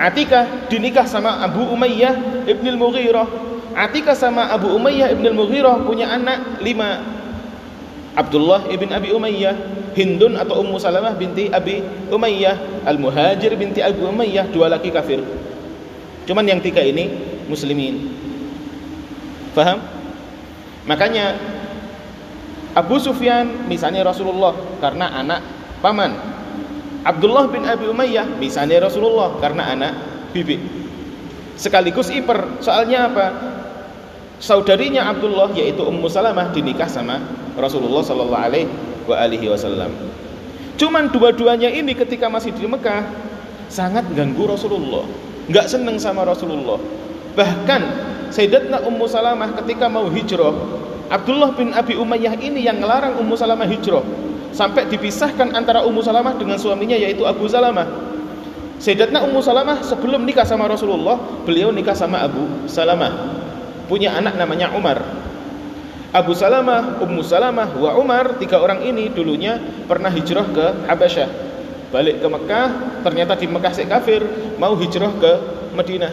Atikah 0.00 0.68
dinikah 0.72 1.04
sama 1.04 1.44
Abu 1.44 1.60
Umayyah 1.68 2.46
Ibn 2.48 2.64
al-Mughirah. 2.64 3.28
Atikah 3.76 4.16
sama 4.16 4.48
Abu 4.48 4.72
Umayyah 4.72 5.12
Ibn 5.12 5.24
al-Mughirah 5.32 5.84
punya 5.84 6.08
anak 6.08 6.60
lima. 6.64 7.20
Abdullah 8.12 8.68
ibn 8.68 8.92
Abi 8.92 9.08
Umayyah, 9.08 9.56
Hindun 9.96 10.36
atau 10.36 10.60
Ummu 10.60 10.76
Salamah 10.76 11.16
binti 11.16 11.48
Abi 11.48 11.80
Umayyah, 12.12 12.84
Al-Muhajir 12.84 13.56
binti 13.56 13.80
Abu 13.80 14.04
Umayyah, 14.04 14.52
dua 14.52 14.68
laki 14.68 14.92
kafir. 14.92 15.24
Cuman 16.26 16.46
yang 16.46 16.62
tiga 16.62 16.82
ini 16.82 17.10
muslimin. 17.50 18.14
Faham? 19.52 19.82
Makanya 20.86 21.36
Abu 22.72 22.96
Sufyan 22.96 23.68
misalnya 23.68 24.06
Rasulullah 24.06 24.56
karena 24.80 25.12
anak 25.12 25.40
paman. 25.84 26.14
Abdullah 27.02 27.50
bin 27.50 27.66
Abi 27.66 27.90
Umayyah 27.90 28.38
misalnya 28.38 28.86
Rasulullah 28.86 29.34
karena 29.42 29.74
anak 29.74 29.92
bibi. 30.30 30.62
Sekaligus 31.58 32.08
iper. 32.08 32.62
Soalnya 32.62 33.10
apa? 33.10 33.26
Saudarinya 34.42 35.06
Abdullah 35.10 35.54
yaitu 35.54 35.86
Ummu 35.86 36.10
Salamah 36.10 36.50
dinikah 36.50 36.90
sama 36.90 37.22
Rasulullah 37.54 38.02
sallallahu 38.02 38.42
alaihi 39.06 39.46
wasallam. 39.46 39.92
Cuman 40.80 41.12
dua-duanya 41.12 41.70
ini 41.70 41.94
ketika 41.94 42.26
masih 42.26 42.50
di 42.56 42.66
Mekah 42.66 43.06
sangat 43.68 44.08
ganggu 44.16 44.48
Rasulullah 44.48 45.04
nggak 45.50 45.66
seneng 45.66 45.96
sama 45.98 46.22
Rasulullah. 46.22 46.78
Bahkan 47.32 47.82
Sayyidatna 48.32 48.80
Ummu 48.84 49.04
Salamah 49.04 49.52
ketika 49.60 49.88
mau 49.88 50.08
hijrah, 50.08 50.56
Abdullah 51.12 51.52
bin 51.52 51.76
Abi 51.76 51.96
Umayyah 51.96 52.40
ini 52.40 52.64
yang 52.64 52.80
ngelarang 52.80 53.20
Ummu 53.20 53.36
Salamah 53.36 53.68
hijrah. 53.68 54.04
Sampai 54.52 54.88
dipisahkan 54.88 55.52
antara 55.56 55.84
Ummu 55.84 56.04
Salamah 56.04 56.36
dengan 56.36 56.60
suaminya 56.60 56.96
yaitu 56.96 57.24
Abu 57.24 57.48
Salamah. 57.48 57.88
Sayyidatna 58.80 59.24
Ummu 59.24 59.44
Salamah 59.44 59.84
sebelum 59.84 60.24
nikah 60.24 60.48
sama 60.48 60.68
Rasulullah, 60.68 61.20
beliau 61.44 61.68
nikah 61.72 61.96
sama 61.96 62.24
Abu 62.24 62.68
Salamah. 62.68 63.36
Punya 63.88 64.16
anak 64.16 64.36
namanya 64.40 64.72
Umar. 64.72 65.00
Abu 66.12 66.36
Salamah, 66.36 67.00
Ummu 67.00 67.24
Salamah, 67.24 67.72
wa 67.72 67.96
Umar, 67.96 68.36
tiga 68.36 68.60
orang 68.60 68.84
ini 68.84 69.08
dulunya 69.08 69.56
pernah 69.88 70.12
hijrah 70.12 70.44
ke 70.52 70.66
Habasyah. 70.88 71.51
Balik 71.92 72.24
ke 72.24 72.26
Mekah, 72.26 72.68
ternyata 73.04 73.36
di 73.36 73.44
Mekah 73.44 73.72
si 73.76 73.84
kafir, 73.84 74.24
mau 74.56 74.72
hijrah 74.72 75.12
ke 75.20 75.32
Madinah. 75.76 76.12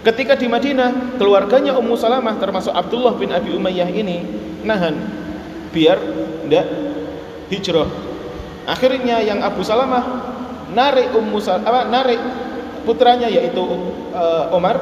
Ketika 0.00 0.40
di 0.40 0.48
Madinah, 0.48 1.20
keluarganya 1.20 1.76
Ummu 1.76 2.00
Salamah 2.00 2.40
termasuk 2.40 2.72
Abdullah 2.72 3.12
bin 3.20 3.28
Abi 3.28 3.52
Umayyah 3.52 3.92
ini 3.92 4.24
nahan 4.64 4.96
biar 5.68 6.00
tidak 6.48 6.66
hijrah. 7.52 7.92
Akhirnya 8.64 9.20
yang 9.20 9.44
Abu 9.44 9.60
Salamah 9.60 10.32
narik 10.72 11.12
Ummu 11.12 11.36
Salamah, 11.44 11.92
narik 11.92 12.20
putranya 12.88 13.28
yaitu 13.28 13.60
uh, 14.16 14.48
Umar 14.56 14.80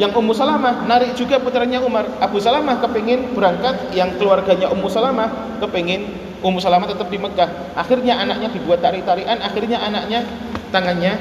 yang 0.00 0.16
Ummu 0.16 0.32
Salamah 0.32 0.88
narik 0.88 1.12
juga 1.12 1.36
putranya 1.38 1.84
Umar. 1.84 2.08
Abu 2.24 2.40
Salamah 2.40 2.80
kepingin 2.80 3.36
berangkat, 3.36 3.92
yang 3.92 4.16
keluarganya 4.16 4.72
Ummu 4.72 4.88
Salamah 4.88 5.60
kepingin 5.60 6.08
Ummu 6.44 6.60
Salamah 6.60 6.84
tetap 6.84 7.08
di 7.08 7.16
Mekah. 7.16 7.72
Akhirnya 7.72 8.20
anaknya 8.20 8.52
dibuat 8.52 8.84
tarik-tarikan, 8.84 9.40
akhirnya 9.40 9.80
anaknya 9.80 10.28
tangannya 10.68 11.16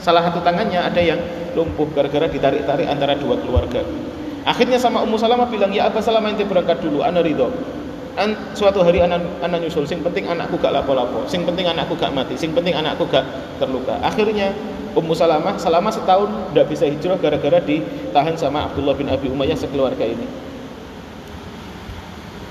salah 0.00 0.24
satu 0.24 0.40
tangannya 0.40 0.80
ada 0.80 1.00
yang 1.04 1.20
lumpuh 1.52 1.84
gara-gara 1.92 2.24
ditarik-tarik 2.32 2.88
antara 2.88 3.12
dua 3.12 3.36
keluarga. 3.44 3.84
Akhirnya 4.48 4.80
sama 4.80 5.04
Ummu 5.04 5.20
Salamah 5.20 5.48
bilang, 5.52 5.68
"Ya 5.68 5.88
Abu 5.88 6.00
Salamah 6.00 6.32
ente 6.32 6.48
berangkat 6.48 6.80
dulu, 6.80 7.04
ana 7.04 7.20
ridho." 7.20 7.52
An, 8.14 8.54
suatu 8.54 8.80
hari 8.86 9.02
anak 9.02 9.20
anak 9.42 9.66
nyusul, 9.66 9.84
sing 9.90 9.98
penting 10.00 10.30
anakku 10.30 10.54
gak 10.62 10.70
lapo-lapo, 10.70 11.26
sing 11.26 11.42
penting 11.42 11.66
anakku 11.66 11.98
gak 11.98 12.14
mati, 12.14 12.38
sing 12.38 12.54
penting 12.54 12.72
anakku 12.72 13.04
gak 13.10 13.26
terluka. 13.58 13.98
Akhirnya 14.00 14.54
Ummu 14.94 15.12
Salamah 15.12 15.58
selama 15.58 15.90
setahun 15.90 16.30
tidak 16.54 16.66
bisa 16.70 16.86
hijrah 16.86 17.18
gara-gara 17.18 17.58
ditahan 17.58 18.38
sama 18.38 18.70
Abdullah 18.70 18.94
bin 18.94 19.10
Abi 19.10 19.26
Umayyah 19.26 19.58
sekeluarga 19.58 20.06
ini. 20.06 20.26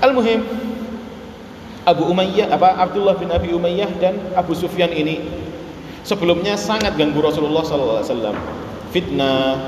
Al-muhim 0.04 0.44
Abu 1.84 2.08
Umayyah 2.08 2.48
apa 2.52 2.80
Abdullah 2.80 3.16
bin 3.20 3.28
Abi 3.28 3.52
Umayyah 3.52 3.90
dan 4.00 4.16
Abu 4.32 4.56
Sufyan 4.56 4.88
ini 4.92 5.20
sebelumnya 6.04 6.56
sangat 6.56 6.96
ganggu 6.96 7.20
Rasulullah 7.20 7.64
SAW 7.64 8.36
fitnah 8.92 9.60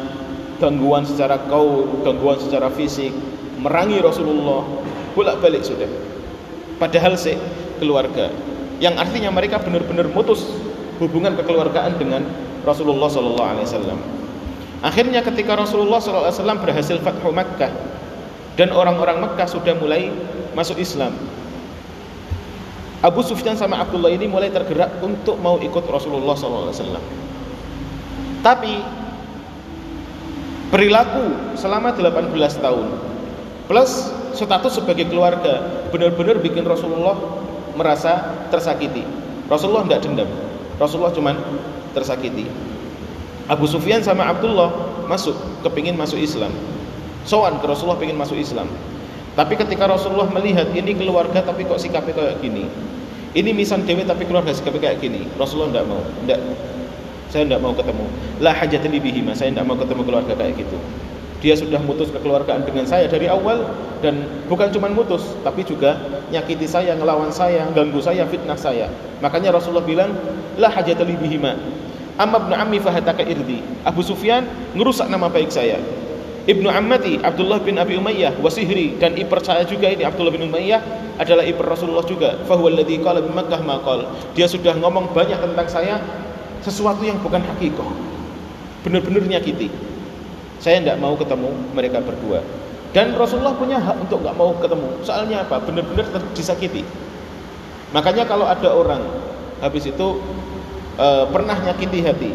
gangguan 0.57 1.05
secara 1.05 1.37
kaul 1.49 2.05
gangguan 2.05 2.41
secara 2.41 2.73
fisik 2.73 3.13
merangi 3.61 4.01
Rasulullah 4.01 4.65
bolak-balik 5.13 5.65
sudah 5.65 5.89
padahal 6.81 7.17
se 7.21 7.37
keluarga 7.81 8.33
yang 8.81 8.97
artinya 8.97 9.33
mereka 9.33 9.61
benar-benar 9.61 10.09
mutus 10.13 10.45
hubungan 11.01 11.37
kekeluargaan 11.37 12.01
dengan 12.01 12.25
Rasulullah 12.65 13.09
SAW 13.13 13.97
akhirnya 14.81 15.21
ketika 15.21 15.57
Rasulullah 15.57 16.01
SAW 16.01 16.61
berhasil 16.65 16.97
Fathu 17.01 17.33
Makkah 17.33 17.73
dan 18.57 18.73
orang-orang 18.73 19.21
Makkah 19.21 19.45
sudah 19.45 19.77
mulai 19.77 20.09
masuk 20.57 20.81
Islam. 20.81 21.13
Abu 23.07 23.23
Sufyan 23.23 23.55
sama 23.55 23.79
Abdullah 23.79 24.11
ini 24.11 24.27
mulai 24.27 24.51
tergerak 24.51 24.99
untuk 24.99 25.39
mau 25.39 25.63
ikut 25.63 25.87
Rasulullah 25.87 26.35
SAW. 26.35 26.99
Tapi 28.43 28.83
perilaku 30.75 31.55
selama 31.55 31.95
18 31.95 32.35
tahun 32.59 32.87
plus 33.71 34.11
status 34.35 34.83
sebagai 34.83 35.07
keluarga 35.07 35.87
benar-benar 35.95 36.43
bikin 36.43 36.67
Rasulullah 36.67 37.15
merasa 37.79 38.35
tersakiti. 38.51 39.07
Rasulullah 39.47 39.87
tidak 39.87 40.03
dendam. 40.03 40.31
Rasulullah 40.83 41.15
cuman 41.15 41.39
tersakiti. 41.95 42.51
Abu 43.47 43.71
Sufyan 43.71 44.03
sama 44.03 44.27
Abdullah 44.27 44.75
masuk, 45.07 45.39
kepingin 45.63 45.95
masuk 45.95 46.19
Islam. 46.19 46.51
Soan 47.23 47.63
ke 47.63 47.71
Rasulullah 47.71 48.03
pengen 48.03 48.19
masuk 48.19 48.35
Islam. 48.35 48.67
Tapi 49.39 49.55
ketika 49.55 49.87
Rasulullah 49.87 50.27
melihat 50.27 50.75
ini 50.75 50.97
keluarga 50.99 51.45
tapi 51.47 51.63
kok 51.63 51.79
sikapnya 51.79 52.11
kayak 52.19 52.43
gini. 52.43 52.67
Ini 53.37 53.53
misan 53.53 53.85
dewi 53.85 54.01
tapi 54.09 54.25
keluarga 54.25 54.49
sikapnya 54.57 54.89
kayak 54.89 55.05
gini. 55.05 55.29
Rasulullah 55.37 55.69
tidak 55.77 55.85
mau. 55.93 56.01
Tidak. 56.25 56.41
Saya 57.29 57.43
tidak 57.45 57.61
mau 57.61 57.77
ketemu. 57.77 58.05
La 58.41 58.57
hajatli 58.57 58.97
bihima. 58.97 59.37
Saya 59.37 59.53
tidak 59.53 59.69
mau 59.69 59.77
ketemu 59.77 60.03
keluarga 60.09 60.33
kayak 60.33 60.57
gitu. 60.57 60.81
Dia 61.45 61.53
sudah 61.53 61.77
mutus 61.85 62.09
kekeluargaan 62.17 62.65
dengan 62.65 62.89
saya 62.89 63.13
dari 63.13 63.29
awal 63.29 63.69
dan 64.01 64.25
bukan 64.49 64.73
cuma 64.73 64.89
mutus 64.89 65.37
tapi 65.45 65.69
juga 65.69 66.01
nyakiti 66.33 66.65
saya, 66.65 66.97
ngelawan 66.97 67.29
saya, 67.29 67.69
ganggu 67.77 68.01
saya, 68.01 68.25
fitnah 68.25 68.57
saya. 68.57 68.89
Makanya 69.21 69.53
Rasulullah 69.53 69.85
bilang, 69.85 70.17
la 70.57 70.73
hajatli 70.73 71.13
bihima. 71.21 71.61
Amma 72.17 72.41
ibn 72.41 72.57
ammi 72.57 72.81
fahataka 72.81 73.21
irdi. 73.21 73.61
Abu 73.85 74.01
Sufyan 74.01 74.49
ngerusak 74.73 75.13
nama 75.13 75.29
baik 75.29 75.53
saya. 75.53 75.77
Ibnu 76.47 76.71
Ammati 76.71 77.19
Abdullah 77.27 77.59
bin 77.59 77.75
Abi 77.75 77.99
Umayyah 77.99 78.39
wasihri 78.39 78.95
dan 79.03 79.19
iper 79.19 79.43
saya 79.43 79.67
juga 79.67 79.91
ini 79.91 80.07
Abdullah 80.07 80.31
bin 80.31 80.47
Umayyah 80.47 80.79
adalah 81.19 81.43
iper 81.43 81.67
Rasulullah 81.67 82.07
juga. 82.07 82.39
Fahuwa 82.47 82.71
alladhi 82.71 83.03
qala 83.03 83.19
bi 83.19 83.35
Makkah. 83.35 84.07
Dia 84.39 84.47
sudah 84.47 84.79
ngomong 84.79 85.11
banyak 85.11 85.43
tentang 85.43 85.67
saya 85.67 85.99
sesuatu 86.63 87.03
yang 87.03 87.19
bukan 87.19 87.43
hakikoh. 87.43 87.91
Benar-benar 88.87 89.27
nyakiti. 89.27 89.75
Saya 90.63 90.79
tidak 90.79 91.03
mau 91.03 91.19
ketemu 91.19 91.51
mereka 91.75 91.99
berdua. 91.99 92.39
Dan 92.95 93.19
Rasulullah 93.19 93.59
punya 93.59 93.83
hak 93.83 94.07
untuk 94.07 94.23
nggak 94.23 94.37
mau 94.39 94.55
ketemu. 94.63 94.89
Soalnya 95.03 95.43
apa? 95.43 95.59
Benar-benar 95.67 96.07
disakiti. 96.31 96.87
Makanya 97.91 98.23
kalau 98.23 98.47
ada 98.47 98.71
orang 98.71 99.03
habis 99.59 99.91
itu 99.91 100.23
e, 100.95 101.07
pernah 101.27 101.59
nyakiti 101.59 102.07
hati. 102.07 102.31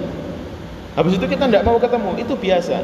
Habis 1.00 1.16
itu 1.16 1.26
kita 1.32 1.48
tidak 1.48 1.64
mau 1.64 1.80
ketemu, 1.80 2.20
itu 2.20 2.36
biasa 2.36 2.84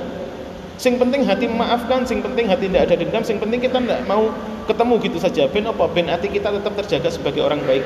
Sing 0.77 1.01
penting 1.01 1.25
hati 1.25 1.49
memaafkan, 1.49 2.05
sing 2.05 2.21
penting 2.21 2.45
hati 2.45 2.69
tidak 2.69 2.89
ada 2.89 2.95
dendam, 3.01 3.25
sing 3.25 3.41
penting 3.41 3.57
kita 3.57 3.81
tidak 3.81 4.05
mau 4.05 4.29
ketemu 4.69 4.93
gitu 5.01 5.17
saja. 5.17 5.49
Ben 5.49 5.65
apa? 5.65 5.89
Ben 5.89 6.05
hati 6.05 6.29
kita 6.29 6.53
tetap 6.53 6.73
terjaga 6.77 7.09
sebagai 7.09 7.41
orang 7.41 7.65
baik. 7.65 7.81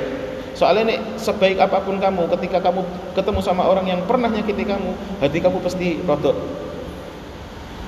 Soalnya 0.52 0.92
nih 0.92 1.00
sebaik 1.16 1.58
apa 1.64 1.80
pun 1.80 1.96
kamu, 1.98 2.28
ketika 2.36 2.60
kamu 2.60 2.84
ketemu 3.16 3.40
sama 3.40 3.64
orang 3.64 3.88
yang 3.88 4.04
pernah 4.04 4.28
nyakiti 4.28 4.68
kamu, 4.68 4.92
hati 5.24 5.40
kamu 5.40 5.58
pasti 5.64 6.04
rodok 6.04 6.36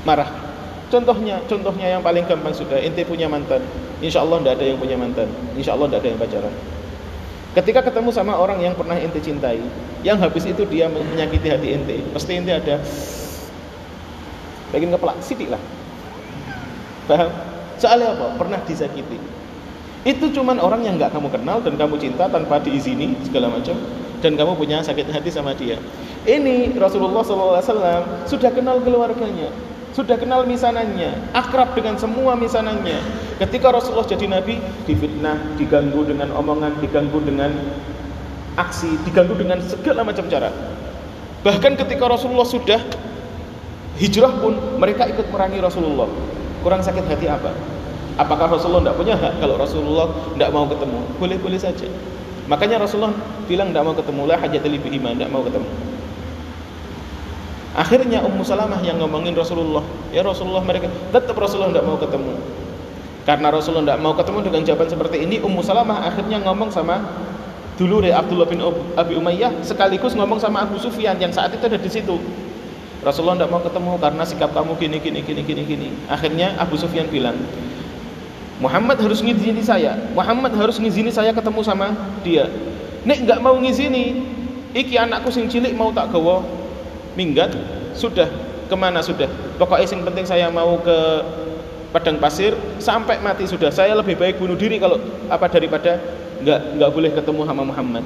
marah. 0.07 0.31
Contohnya, 0.87 1.41
contohnya 1.49 1.97
yang 1.97 2.01
paling 2.05 2.23
gampang 2.23 2.53
sudah, 2.53 2.77
ente 2.79 3.03
punya 3.03 3.27
mantan. 3.27 3.59
Insya 3.99 4.21
Allah 4.21 4.39
tidak 4.39 4.53
ada 4.61 4.65
yang 4.71 4.77
punya 4.79 4.95
mantan. 4.95 5.27
Insya 5.57 5.73
Allah 5.73 5.89
tidak 5.89 5.99
ada 6.05 6.09
yang 6.13 6.19
pacaran. 6.21 6.53
Ketika 7.53 7.79
ketemu 7.85 8.09
sama 8.13 8.33
orang 8.37 8.61
yang 8.61 8.77
pernah 8.77 8.95
ente 8.95 9.19
cintai, 9.19 9.59
yang 10.05 10.21
habis 10.21 10.45
itu 10.45 10.63
dia 10.69 10.87
menyakiti 10.87 11.49
hati 11.49 11.67
ente, 11.75 11.97
pasti 12.13 12.37
ente 12.37 12.53
ada 12.53 12.77
Bagian 14.73 14.89
kepala 14.89 15.13
sidik 15.21 15.53
lah. 15.53 15.61
Paham? 17.05 17.29
Soalnya 17.77 18.17
apa? 18.17 18.41
Pernah 18.41 18.59
disakiti. 18.65 19.21
Itu 20.03 20.33
cuman 20.35 20.59
orang 20.59 20.83
yang 20.83 20.99
nggak 20.99 21.15
kamu 21.15 21.31
kenal 21.31 21.63
dan 21.63 21.79
kamu 21.79 21.95
cinta 22.01 22.27
tanpa 22.27 22.59
diizini 22.59 23.15
segala 23.23 23.47
macam 23.47 23.77
dan 24.19 24.35
kamu 24.35 24.55
punya 24.59 24.83
sakit 24.83 25.07
hati 25.13 25.31
sama 25.31 25.55
dia. 25.55 25.79
Ini 26.23 26.75
Rasulullah 26.75 27.23
SAW 27.23 28.27
sudah 28.27 28.51
kenal 28.51 28.79
keluarganya, 28.83 29.51
sudah 29.91 30.15
kenal 30.15 30.47
misanannya, 30.47 31.11
akrab 31.35 31.75
dengan 31.75 31.99
semua 31.99 32.35
misanannya. 32.35 32.99
Ketika 33.39 33.71
Rasulullah 33.75 34.07
jadi 34.07 34.31
nabi, 34.31 34.59
difitnah, 34.87 35.39
diganggu 35.59 36.03
dengan 36.07 36.31
omongan, 36.35 36.79
diganggu 36.79 37.19
dengan 37.23 37.51
aksi, 38.55 38.95
diganggu 39.03 39.35
dengan 39.35 39.59
segala 39.59 40.07
macam 40.07 40.27
cara. 40.31 40.51
Bahkan 41.43 41.75
ketika 41.75 42.07
Rasulullah 42.07 42.47
sudah 42.47 42.79
Hijrah 44.01 44.33
pun 44.41 44.57
mereka 44.81 45.05
ikut 45.05 45.29
merangi 45.29 45.61
Rasulullah. 45.61 46.09
Kurang 46.65 46.81
sakit 46.81 47.05
hati 47.05 47.29
apa? 47.29 47.53
Apakah 48.17 48.49
Rasulullah 48.49 48.89
tidak 48.89 48.97
punya 48.97 49.15
hak 49.17 49.41
kalau 49.41 49.57
Rasulullah 49.57 50.07
tidak 50.33 50.49
mau 50.53 50.65
ketemu? 50.69 50.99
Boleh-boleh 51.17 51.59
saja. 51.61 51.89
Makanya 52.45 52.81
Rasulullah 52.81 53.13
bilang 53.45 53.73
tidak 53.73 53.83
mau 53.85 53.95
ketemu 53.97 54.21
lah 54.29 54.37
hajat 54.37 54.63
bihima, 54.65 55.13
tidak 55.17 55.29
mau 55.29 55.41
ketemu. 55.41 55.69
Akhirnya 57.73 58.21
Ummu 58.21 58.45
Salamah 58.45 58.85
yang 58.85 59.01
ngomongin 59.01 59.33
Rasulullah, 59.33 59.81
ya 60.13 60.21
Rasulullah 60.21 60.61
mereka 60.61 60.93
tetap 61.09 61.33
Rasulullah 61.33 61.73
tidak 61.73 61.85
mau 61.89 61.97
ketemu. 61.97 62.33
Karena 63.25 63.47
Rasulullah 63.49 63.85
tidak 63.89 64.01
mau 64.03 64.13
ketemu 64.13 64.39
dengan 64.45 64.61
jawaban 64.61 64.89
seperti 64.93 65.17
ini, 65.25 65.41
Ummu 65.41 65.61
Salamah 65.65 66.05
akhirnya 66.05 66.37
ngomong 66.45 66.69
sama 66.69 67.01
dulu 67.73 68.05
Abdullah 68.05 68.45
bin 68.45 68.61
Abi 68.93 69.17
Umayyah 69.17 69.65
sekaligus 69.65 70.13
ngomong 70.13 70.37
sama 70.37 70.69
Abu 70.69 70.77
Sufyan 70.77 71.17
yang 71.17 71.33
saat 71.33 71.49
itu 71.49 71.65
ada 71.65 71.81
di 71.81 71.89
situ. 71.89 72.21
Rasulullah 73.03 73.35
tidak 73.35 73.51
mau 73.51 73.61
ketemu 73.61 73.91
karena 73.99 74.23
sikap 74.23 74.49
kamu 74.55 74.79
gini 74.79 74.97
gini 75.03 75.19
gini 75.21 75.41
gini 75.43 75.61
gini. 75.67 75.87
Akhirnya 76.07 76.55
Abu 76.55 76.79
Sufyan 76.79 77.11
bilang, 77.11 77.35
Muhammad 78.63 78.95
harus 79.03 79.19
ngizini 79.19 79.59
saya. 79.59 79.99
Muhammad 80.15 80.55
harus 80.55 80.79
ngizini 80.79 81.11
saya 81.11 81.35
ketemu 81.35 81.61
sama 81.67 81.91
dia. 82.23 82.47
Nek 83.03 83.27
nggak 83.27 83.39
mau 83.43 83.59
ngizini, 83.59 84.23
iki 84.71 84.95
anakku 84.95 85.27
sing 85.29 85.51
cilik 85.51 85.75
mau 85.75 85.91
tak 85.91 86.15
gawa 86.15 86.47
minggat. 87.19 87.51
Sudah 87.93 88.31
ke 88.71 88.75
mana 88.79 89.03
sudah? 89.03 89.27
Pokoknya 89.59 89.85
sing 89.85 90.01
penting 90.01 90.23
saya 90.23 90.47
mau 90.47 90.79
ke 90.79 90.97
padang 91.91 92.17
pasir 92.17 92.55
sampai 92.79 93.19
mati 93.19 93.43
sudah. 93.45 93.69
Saya 93.69 93.93
lebih 93.99 94.15
baik 94.15 94.39
bunuh 94.39 94.55
diri 94.55 94.79
kalau 94.79 94.97
apa 95.27 95.45
daripada 95.51 95.99
nggak 96.41 96.59
nggak 96.79 96.89
boleh 96.95 97.11
ketemu 97.11 97.41
sama 97.45 97.63
Muhammad. 97.67 98.03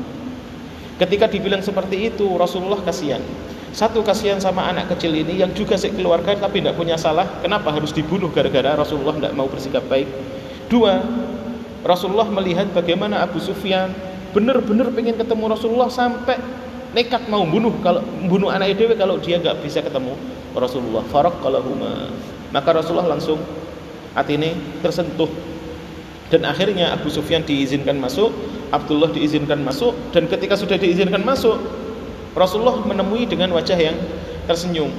Ketika 0.97 1.29
dibilang 1.29 1.61
seperti 1.61 2.09
itu, 2.09 2.25
Rasulullah 2.41 2.81
kasihan. 2.81 3.21
Satu 3.75 4.01
kasihan 4.01 4.39
sama 4.39 4.65
anak 4.67 4.89
kecil 4.95 5.11
ini 5.11 5.43
yang 5.43 5.51
juga 5.51 5.75
sekeluarga 5.75 6.33
tapi 6.39 6.63
tidak 6.63 6.79
punya 6.79 6.95
salah. 6.95 7.27
Kenapa 7.43 7.69
harus 7.75 7.91
dibunuh 7.91 8.31
gara-gara 8.31 8.73
Rasulullah 8.73 9.15
tidak 9.19 9.33
mau 9.35 9.45
bersikap 9.51 9.83
baik? 9.85 10.07
Dua, 10.71 10.99
Rasulullah 11.83 12.27
melihat 12.27 12.71
bagaimana 12.71 13.23
Abu 13.23 13.39
Sufyan 13.39 13.91
benar-benar 14.35 14.91
pengen 14.91 15.15
ketemu 15.15 15.43
Rasulullah 15.47 15.87
sampai 15.87 16.35
nekat 16.91 17.27
mau 17.27 17.43
bunuh 17.43 17.71
kalau 17.83 18.03
bunuh 18.27 18.49
anak 18.51 18.75
dewi 18.75 18.95
kalau 18.95 19.19
dia 19.19 19.39
nggak 19.39 19.63
bisa 19.63 19.83
ketemu 19.83 20.15
Rasulullah. 20.55 21.03
Farak 21.07 21.39
kalau 21.39 21.63
maka 22.51 22.69
Rasulullah 22.71 23.15
langsung 23.15 23.39
hati 24.15 24.39
ini 24.39 24.55
tersentuh 24.81 25.29
dan 26.27 26.43
akhirnya 26.43 26.91
Abu 26.91 27.07
Sufyan 27.07 27.43
diizinkan 27.47 27.95
masuk, 28.01 28.35
Abdullah 28.73 29.11
diizinkan 29.15 29.63
masuk 29.63 29.95
dan 30.11 30.27
ketika 30.27 30.59
sudah 30.59 30.75
diizinkan 30.75 31.23
masuk 31.23 31.55
Rasulullah 32.37 32.77
menemui 32.85 33.25
dengan 33.25 33.51
wajah 33.57 33.75
yang 33.77 33.97
tersenyum. 34.45 34.93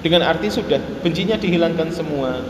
Dengan 0.00 0.24
arti 0.24 0.48
sudah 0.48 0.80
bencinya 1.04 1.36
dihilangkan 1.36 1.92
semua. 1.92 2.40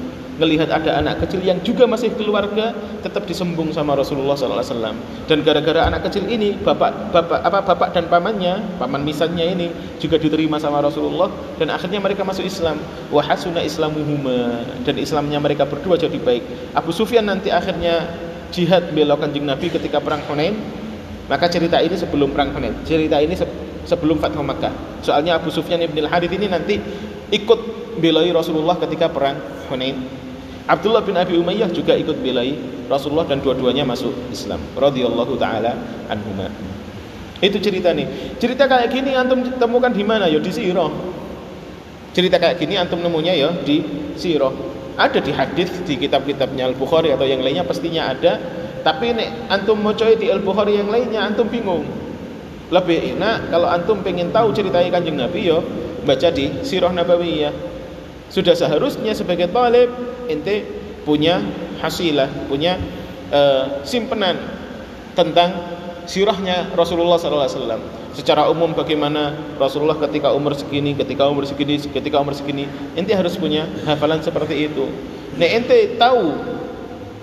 Melihat 0.41 0.73
ada 0.73 0.97
anak 0.97 1.21
kecil 1.21 1.45
yang 1.45 1.61
juga 1.61 1.85
masih 1.85 2.17
keluarga 2.17 2.73
tetap 3.05 3.29
disembung 3.29 3.77
sama 3.77 3.93
Rasulullah 3.93 4.33
SAW. 4.33 4.97
Dan 5.29 5.45
gara-gara 5.45 5.85
anak 5.85 6.09
kecil 6.09 6.25
ini 6.33 6.57
bapak 6.57 7.13
bapak 7.13 7.45
apa 7.45 7.59
bapak 7.61 7.89
dan 7.93 8.09
pamannya, 8.09 8.81
paman 8.81 9.05
misannya 9.05 9.53
ini 9.53 9.69
juga 10.01 10.17
diterima 10.17 10.57
sama 10.57 10.81
Rasulullah 10.81 11.29
dan 11.61 11.69
akhirnya 11.69 12.01
mereka 12.01 12.25
masuk 12.25 12.49
Islam. 12.49 12.81
Wahasuna 13.13 13.61
islamuhuma 13.61 14.65
dan 14.89 14.97
Islamnya 14.97 15.45
mereka 15.45 15.69
berdua 15.69 16.01
jadi 16.01 16.17
baik. 16.17 16.73
Abu 16.73 16.89
Sufyan 16.97 17.29
nanti 17.29 17.53
akhirnya 17.53 18.09
jihad 18.49 18.97
bela 18.97 19.21
kanjeng 19.21 19.45
Nabi 19.45 19.69
ketika 19.69 20.01
perang 20.01 20.25
Hunain. 20.25 20.57
Maka 21.29 21.53
cerita 21.53 21.79
ini 21.85 22.01
sebelum 22.01 22.33
perang 22.33 22.57
Hunain. 22.57 22.73
Cerita 22.89 23.21
ini 23.21 23.37
sebelum 23.85 24.21
Fathu 24.21 24.43
Makkah. 24.45 24.73
Soalnya 25.01 25.41
Abu 25.41 25.49
Sufyan 25.49 25.81
ibn 25.81 25.97
al-Harith 26.05 26.33
ini 26.35 26.47
nanti 26.51 26.77
ikut 27.33 27.61
belai 28.01 28.29
Rasulullah 28.33 28.77
ketika 28.81 29.09
perang 29.09 29.39
Hunain. 29.71 29.97
Abdullah 30.71 31.03
bin 31.03 31.17
Abi 31.19 31.35
Umayyah 31.35 31.73
juga 31.73 31.97
ikut 31.99 32.21
belai 32.23 32.55
Rasulullah 32.87 33.27
dan 33.27 33.43
dua-duanya 33.43 33.83
masuk 33.83 34.13
Islam. 34.31 34.61
Radhiyallahu 34.79 35.35
taala 35.41 35.75
anhuma. 36.07 36.47
Itu 37.41 37.57
cerita 37.59 37.91
nih. 37.91 38.37
Cerita 38.37 38.69
kayak 38.69 38.93
gini 38.93 39.17
antum 39.17 39.41
temukan 39.57 39.91
di 39.91 40.05
mana? 40.05 40.29
Ya 40.29 40.39
di 40.39 40.53
Sirah. 40.53 40.93
Cerita 42.13 42.37
kayak 42.37 42.61
gini 42.61 42.77
antum 42.77 43.01
nemunya 43.01 43.35
ya 43.35 43.51
di 43.65 43.83
Sirah. 44.15 44.53
Ada 45.01 45.25
di 45.25 45.33
hadis 45.33 45.73
di 45.89 45.97
kitab-kitabnya 45.97 46.69
Al-Bukhari 46.69 47.15
atau 47.17 47.25
yang 47.25 47.41
lainnya 47.41 47.65
pastinya 47.65 48.13
ada. 48.13 48.37
Tapi 48.85 49.17
nek 49.17 49.49
antum 49.49 49.81
mau 49.81 49.97
coy 49.97 50.21
di 50.21 50.29
Al-Bukhari 50.29 50.77
yang 50.77 50.93
lainnya 50.93 51.25
antum 51.25 51.49
bingung 51.49 52.10
lebih 52.71 53.19
enak 53.19 53.51
kalau 53.51 53.67
antum 53.67 53.99
pengen 54.01 54.31
tahu 54.31 54.55
ceritanya 54.55 54.89
kanjeng 54.95 55.19
Nabi 55.19 55.51
yo 55.51 55.61
baca 56.07 56.31
di 56.31 56.63
Sirah 56.63 56.95
Nabawiyah. 56.95 57.53
Sudah 58.31 58.55
seharusnya 58.55 59.11
sebagai 59.11 59.51
talib 59.51 59.91
ente 60.31 60.63
punya 61.03 61.43
hasilah, 61.83 62.31
punya 62.47 62.79
uh, 63.35 63.83
simpenan 63.83 64.39
tentang 65.19 65.51
sirahnya 66.07 66.71
Rasulullah 66.79 67.19
SAW. 67.19 67.83
Secara 68.15 68.47
umum 68.51 68.75
bagaimana 68.75 69.35
Rasulullah 69.59 69.99
ketika 69.99 70.31
umur 70.35 70.55
segini, 70.55 70.95
ketika 70.95 71.27
umur 71.27 71.47
segini, 71.47 71.79
ketika 71.79 72.23
umur 72.23 72.35
segini, 72.35 72.67
ente 72.95 73.15
harus 73.15 73.35
punya 73.39 73.67
hafalan 73.87 74.23
seperti 74.23 74.71
itu. 74.71 74.87
Nah 75.39 75.47
ente 75.47 75.99
tahu 75.99 76.39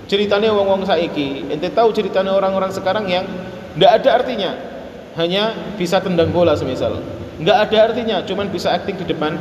ceritanya 0.08 0.52
wong-wong 0.56 0.88
saiki, 0.88 1.48
ente 1.52 1.68
tahu 1.72 1.92
ceritanya 1.92 2.32
orang-orang 2.32 2.72
sekarang 2.72 3.04
yang 3.08 3.24
tidak 3.76 3.90
ada 4.00 4.08
artinya, 4.24 4.50
hanya 5.18 5.74
bisa 5.74 5.98
tendang 5.98 6.30
bola 6.30 6.54
semisal. 6.54 7.02
Nggak 7.42 7.58
ada 7.68 7.76
artinya, 7.90 8.16
cuman 8.22 8.46
bisa 8.54 8.70
akting 8.70 9.02
di 9.02 9.06
depan 9.10 9.34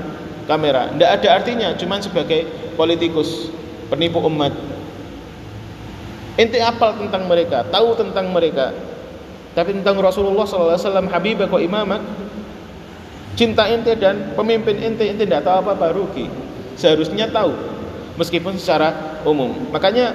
kamera. 0.49 0.89
Nggak 0.97 1.11
ada 1.21 1.27
artinya, 1.37 1.69
cuman 1.77 2.01
sebagai 2.01 2.49
politikus, 2.73 3.53
penipu 3.93 4.17
umat. 4.25 4.53
Ente 6.37 6.61
apal 6.61 6.97
tentang 6.97 7.29
mereka, 7.29 7.65
tahu 7.69 7.93
tentang 7.97 8.29
mereka. 8.33 8.73
Tapi 9.57 9.73
tentang 9.73 9.97
Rasulullah 9.97 10.45
SAW, 10.45 11.09
Habibah 11.09 11.49
kok 11.49 11.61
imamat, 11.61 12.01
cinta 13.33 13.65
ente 13.69 13.93
dan 13.97 14.33
pemimpin 14.37 14.77
ente, 14.81 15.05
ente 15.05 15.25
tidak 15.25 15.45
tahu 15.45 15.65
apa-apa, 15.65 15.93
rugi. 15.93 16.29
Seharusnya 16.77 17.29
tahu, 17.33 17.53
meskipun 18.21 18.57
secara 18.61 19.21
umum. 19.25 19.53
Makanya 19.73 20.13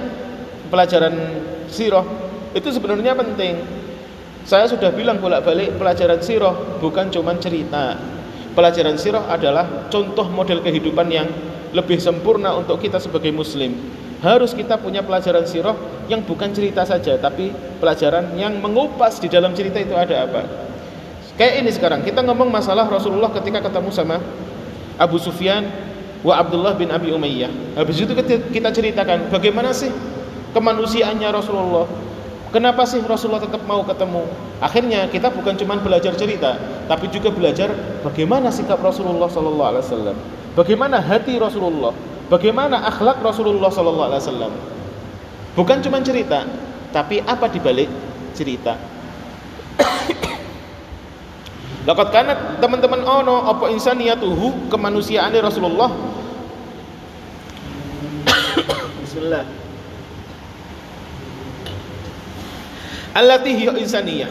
pelajaran 0.71 1.43
sirah 1.67 2.07
itu 2.55 2.71
sebenarnya 2.71 3.15
penting. 3.19 3.82
Saya 4.43 4.67
sudah 4.67 4.91
bilang 4.91 5.23
bolak-balik 5.23 5.79
pelajaran 5.79 6.19
sirah 6.19 6.51
bukan 6.83 7.07
cuma 7.07 7.31
cerita. 7.39 7.95
Pelajaran 8.51 8.99
sirah 8.99 9.31
adalah 9.31 9.87
contoh 9.87 10.27
model 10.27 10.59
kehidupan 10.59 11.07
yang 11.07 11.31
lebih 11.71 11.97
sempurna 11.97 12.51
untuk 12.53 12.77
kita 12.83 12.99
sebagai 12.99 13.31
muslim. 13.31 13.71
Harus 14.19 14.51
kita 14.51 14.75
punya 14.75 14.99
pelajaran 14.99 15.47
sirah 15.47 15.75
yang 16.11 16.23
bukan 16.27 16.51
cerita 16.51 16.83
saja 16.83 17.15
tapi 17.19 17.55
pelajaran 17.79 18.35
yang 18.35 18.59
mengupas 18.59 19.19
di 19.23 19.31
dalam 19.31 19.55
cerita 19.55 19.79
itu 19.79 19.95
ada 19.95 20.27
apa. 20.27 20.43
Kayak 21.39 21.53
ini 21.63 21.69
sekarang 21.71 22.03
kita 22.03 22.19
ngomong 22.21 22.51
masalah 22.51 22.85
Rasulullah 22.85 23.31
ketika 23.31 23.63
ketemu 23.63 23.89
sama 23.95 24.19
Abu 24.99 25.17
Sufyan 25.23 25.65
wa 26.19 26.35
Abdullah 26.35 26.75
bin 26.75 26.91
Abi 26.91 27.15
Umayyah. 27.15 27.79
Habis 27.79 28.05
itu 28.05 28.11
kita 28.51 28.69
ceritakan 28.75 29.31
bagaimana 29.31 29.71
sih 29.71 29.89
kemanusiaannya 30.51 31.29
Rasulullah 31.31 31.87
Kenapa 32.53 32.85
sih 32.85 33.01
Rasulullah 33.01 33.41
tetap 33.41 33.65
mau 33.65 33.81
ketemu? 33.81 34.29
Akhirnya 34.61 35.09
kita 35.09 35.33
bukan 35.33 35.57
cuma 35.57 35.73
belajar 35.81 36.13
cerita, 36.13 36.53
tapi 36.85 37.09
juga 37.09 37.33
belajar 37.33 37.73
bagaimana 38.05 38.53
sikap 38.53 38.77
Rasulullah 38.77 39.25
Sallallahu 39.25 39.69
Alaihi 39.73 39.85
Wasallam, 39.89 40.17
bagaimana 40.53 41.01
hati 41.01 41.41
Rasulullah, 41.41 41.97
Bagaimana 42.31 42.87
akhlak 42.87 43.19
Rasulullah 43.19 43.69
sallallahu 43.69 44.09
alaihi 44.09 44.23
wasallam? 44.25 44.53
Bukan 45.53 45.85
cuma 45.85 46.01
cerita, 46.01 46.49
tapi 46.95 47.21
apa 47.21 47.45
di 47.45 47.59
balik 47.61 47.89
cerita. 48.33 48.73
Laqad 51.87 52.09
kana 52.09 52.57
teman-teman 52.63 53.05
ono 53.05 53.45
apa 53.45 53.69
insaniyatuhu 53.69 54.71
kemanusiaan 54.73 55.35
Rasulullah. 55.37 55.93
Bismillah. 59.05 59.62
Allati 63.13 63.53
hiya 63.53 63.77
insaniyah. 63.77 64.29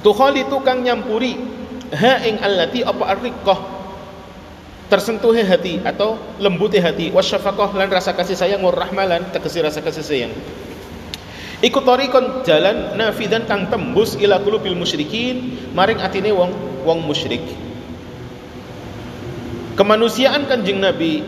Tukhalitu 0.00 0.60
kang 0.64 0.84
nyampuri 0.84 1.36
ha 1.92 2.24
ing 2.24 2.40
allati 2.40 2.80
apa 2.84 3.04
arriqah. 3.16 3.60
Tersentuhnya 4.88 5.48
hati 5.48 5.80
atau 5.80 6.20
lembutnya 6.36 6.84
hati. 6.84 7.08
Wasyafaqah 7.08 7.72
lan 7.72 7.88
rasa 7.88 8.12
kasih 8.12 8.36
sayang 8.36 8.60
warahmalan 8.60 9.32
tegesi 9.32 9.64
rasa 9.64 9.80
kasih 9.80 10.04
sayang. 10.04 10.32
Ikut 11.64 11.80
tarikon 11.88 12.44
jalan 12.44 12.92
nafidan 13.00 13.48
kang 13.48 13.72
tembus 13.72 14.20
ila 14.20 14.36
qulubil 14.44 14.76
musyrikin 14.76 15.72
maring 15.72 15.96
atine 16.04 16.28
wong 16.36 16.52
wong 16.84 17.00
musyrik. 17.00 17.40
Kemanusiaan 19.72 20.44
kanjeng 20.44 20.84
nabi 20.84 21.24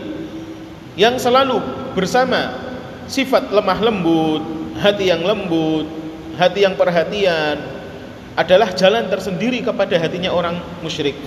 yang 0.93 1.17
selalu 1.17 1.57
bersama 1.97 2.53
sifat 3.09 3.49
lemah 3.49 3.81
lembut 3.81 4.41
hati 4.77 5.09
yang 5.09 5.25
lembut 5.25 5.96
hati 6.37 6.63
yang 6.63 6.77
perhatian 6.77 7.57
adalah 8.37 8.69
jalan 8.77 9.09
tersendiri 9.09 9.65
kepada 9.65 9.97
hatinya 9.97 10.29
orang 10.29 10.61
musyrik 10.85 11.17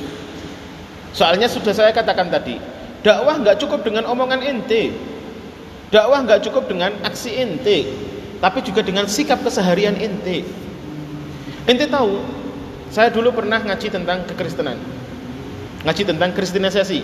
Soalnya 1.10 1.50
sudah 1.50 1.74
saya 1.74 1.90
katakan 1.90 2.30
tadi, 2.30 2.58
dakwah 3.02 3.34
nggak 3.42 3.58
cukup 3.58 3.82
dengan 3.82 4.06
omongan 4.06 4.46
ente, 4.46 4.94
dakwah 5.90 6.22
nggak 6.22 6.46
cukup 6.46 6.70
dengan 6.70 6.94
aksi 7.02 7.34
ente, 7.34 7.90
tapi 8.38 8.62
juga 8.62 8.86
dengan 8.86 9.10
sikap 9.10 9.42
keseharian 9.42 9.98
ente. 9.98 10.46
Ente 11.66 11.86
tahu, 11.90 12.22
saya 12.94 13.10
dulu 13.10 13.34
pernah 13.34 13.58
ngaji 13.58 13.90
tentang 13.90 14.22
kekristenan, 14.30 14.78
ngaji 15.82 16.02
tentang 16.06 16.30
kristenisasi. 16.30 17.02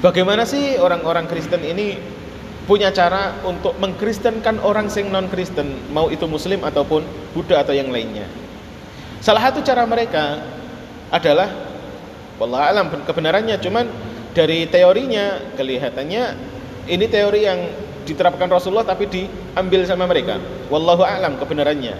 Bagaimana 0.00 0.44
sih 0.44 0.76
orang-orang 0.76 1.24
Kristen 1.24 1.64
ini 1.64 1.96
punya 2.64 2.88
cara 2.90 3.38
untuk 3.44 3.76
mengkristenkan 3.76 4.60
orang 4.64 4.88
sing 4.88 5.12
non 5.12 5.28
Kristen, 5.28 5.92
mau 5.92 6.08
itu 6.08 6.24
Muslim 6.24 6.64
ataupun 6.64 7.04
Buddha 7.36 7.60
atau 7.60 7.76
yang 7.76 7.92
lainnya. 7.92 8.24
Salah 9.20 9.48
satu 9.48 9.64
cara 9.64 9.84
mereka 9.88 10.40
adalah 11.12 11.48
Wallah 12.34 12.74
alam 12.74 12.90
kebenarannya 12.90 13.62
cuman 13.62 13.86
dari 14.34 14.66
teorinya 14.66 15.38
kelihatannya 15.54 16.34
ini 16.90 17.06
teori 17.06 17.46
yang 17.46 17.70
diterapkan 18.04 18.50
Rasulullah 18.50 18.84
tapi 18.84 19.06
diambil 19.06 19.86
sama 19.86 20.04
mereka. 20.10 20.42
Wallahu 20.68 21.06
alam 21.06 21.38
kebenarannya. 21.38 21.94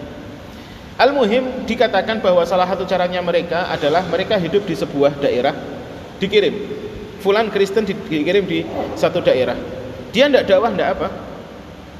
Al-muhim 0.94 1.66
dikatakan 1.66 2.22
bahwa 2.22 2.46
salah 2.46 2.70
satu 2.70 2.87
caranya 2.87 3.18
mereka 3.18 3.66
adalah 3.70 4.07
mereka 4.07 4.38
hidup 4.38 4.62
di 4.66 4.74
sebuah 4.79 5.18
daerah 5.18 5.55
dikirim. 6.22 6.55
Fulan 7.18 7.48
Kristen 7.50 7.87
dikirim 7.87 8.44
di 8.44 8.62
satu 8.94 9.24
daerah. 9.24 9.57
Dia 10.14 10.31
tidak 10.31 10.46
dakwah 10.46 10.70
tidak 10.70 10.88
apa? 10.94 11.09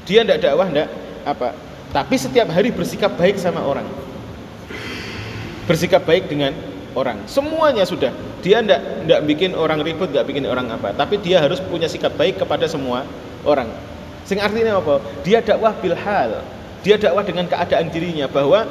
Dia 0.07 0.23
tidak 0.23 0.39
dakwah 0.39 0.67
tidak 0.71 0.87
apa? 1.27 1.47
Tapi 1.91 2.15
setiap 2.15 2.47
hari 2.47 2.71
bersikap 2.71 3.19
baik 3.19 3.35
sama 3.35 3.59
orang. 3.59 3.83
Bersikap 5.67 6.07
baik 6.07 6.31
dengan 6.31 6.55
orang. 6.95 7.27
Semuanya 7.27 7.83
sudah. 7.83 8.15
Dia 8.39 8.63
tidak 8.63 8.79
tidak 9.03 9.21
bikin 9.27 9.51
orang 9.51 9.83
ribut, 9.83 10.15
nggak 10.15 10.25
bikin 10.31 10.47
orang 10.47 10.71
apa. 10.71 10.95
Tapi 10.95 11.19
dia 11.19 11.43
harus 11.43 11.59
punya 11.59 11.91
sikap 11.91 12.15
baik 12.15 12.39
kepada 12.39 12.65
semua 12.71 13.03
orang. 13.43 13.67
Sing 14.23 14.39
artinya 14.39 14.79
apa? 14.79 15.03
Dia 15.27 15.43
dakwah 15.43 15.75
bilhal. 15.75 16.39
Dia 16.87 16.95
dakwah 16.95 17.21
dengan 17.27 17.51
keadaan 17.51 17.91
dirinya 17.91 18.31
bahwa 18.31 18.63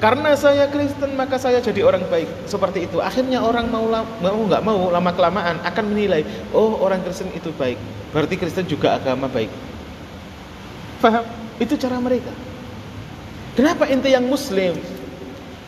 karena 0.00 0.32
saya 0.32 0.64
Kristen 0.72 1.12
maka 1.12 1.36
saya 1.36 1.60
jadi 1.60 1.84
orang 1.84 2.08
baik 2.08 2.48
seperti 2.48 2.88
itu. 2.88 3.04
Akhirnya 3.04 3.44
orang 3.44 3.68
mau 3.68 3.84
mau 4.24 4.38
nggak 4.48 4.62
mau 4.64 4.88
lama 4.88 5.10
kelamaan 5.12 5.60
akan 5.60 5.84
menilai, 5.92 6.24
oh 6.56 6.80
orang 6.80 7.04
Kristen 7.04 7.28
itu 7.36 7.52
baik. 7.52 7.76
Berarti 8.10 8.34
Kristen 8.40 8.64
juga 8.64 8.96
agama 8.96 9.28
baik. 9.28 9.52
Faham? 11.04 11.24
Itu 11.60 11.76
cara 11.76 12.00
mereka. 12.00 12.32
Kenapa 13.54 13.84
ente 13.92 14.08
yang 14.08 14.24
Muslim 14.24 14.80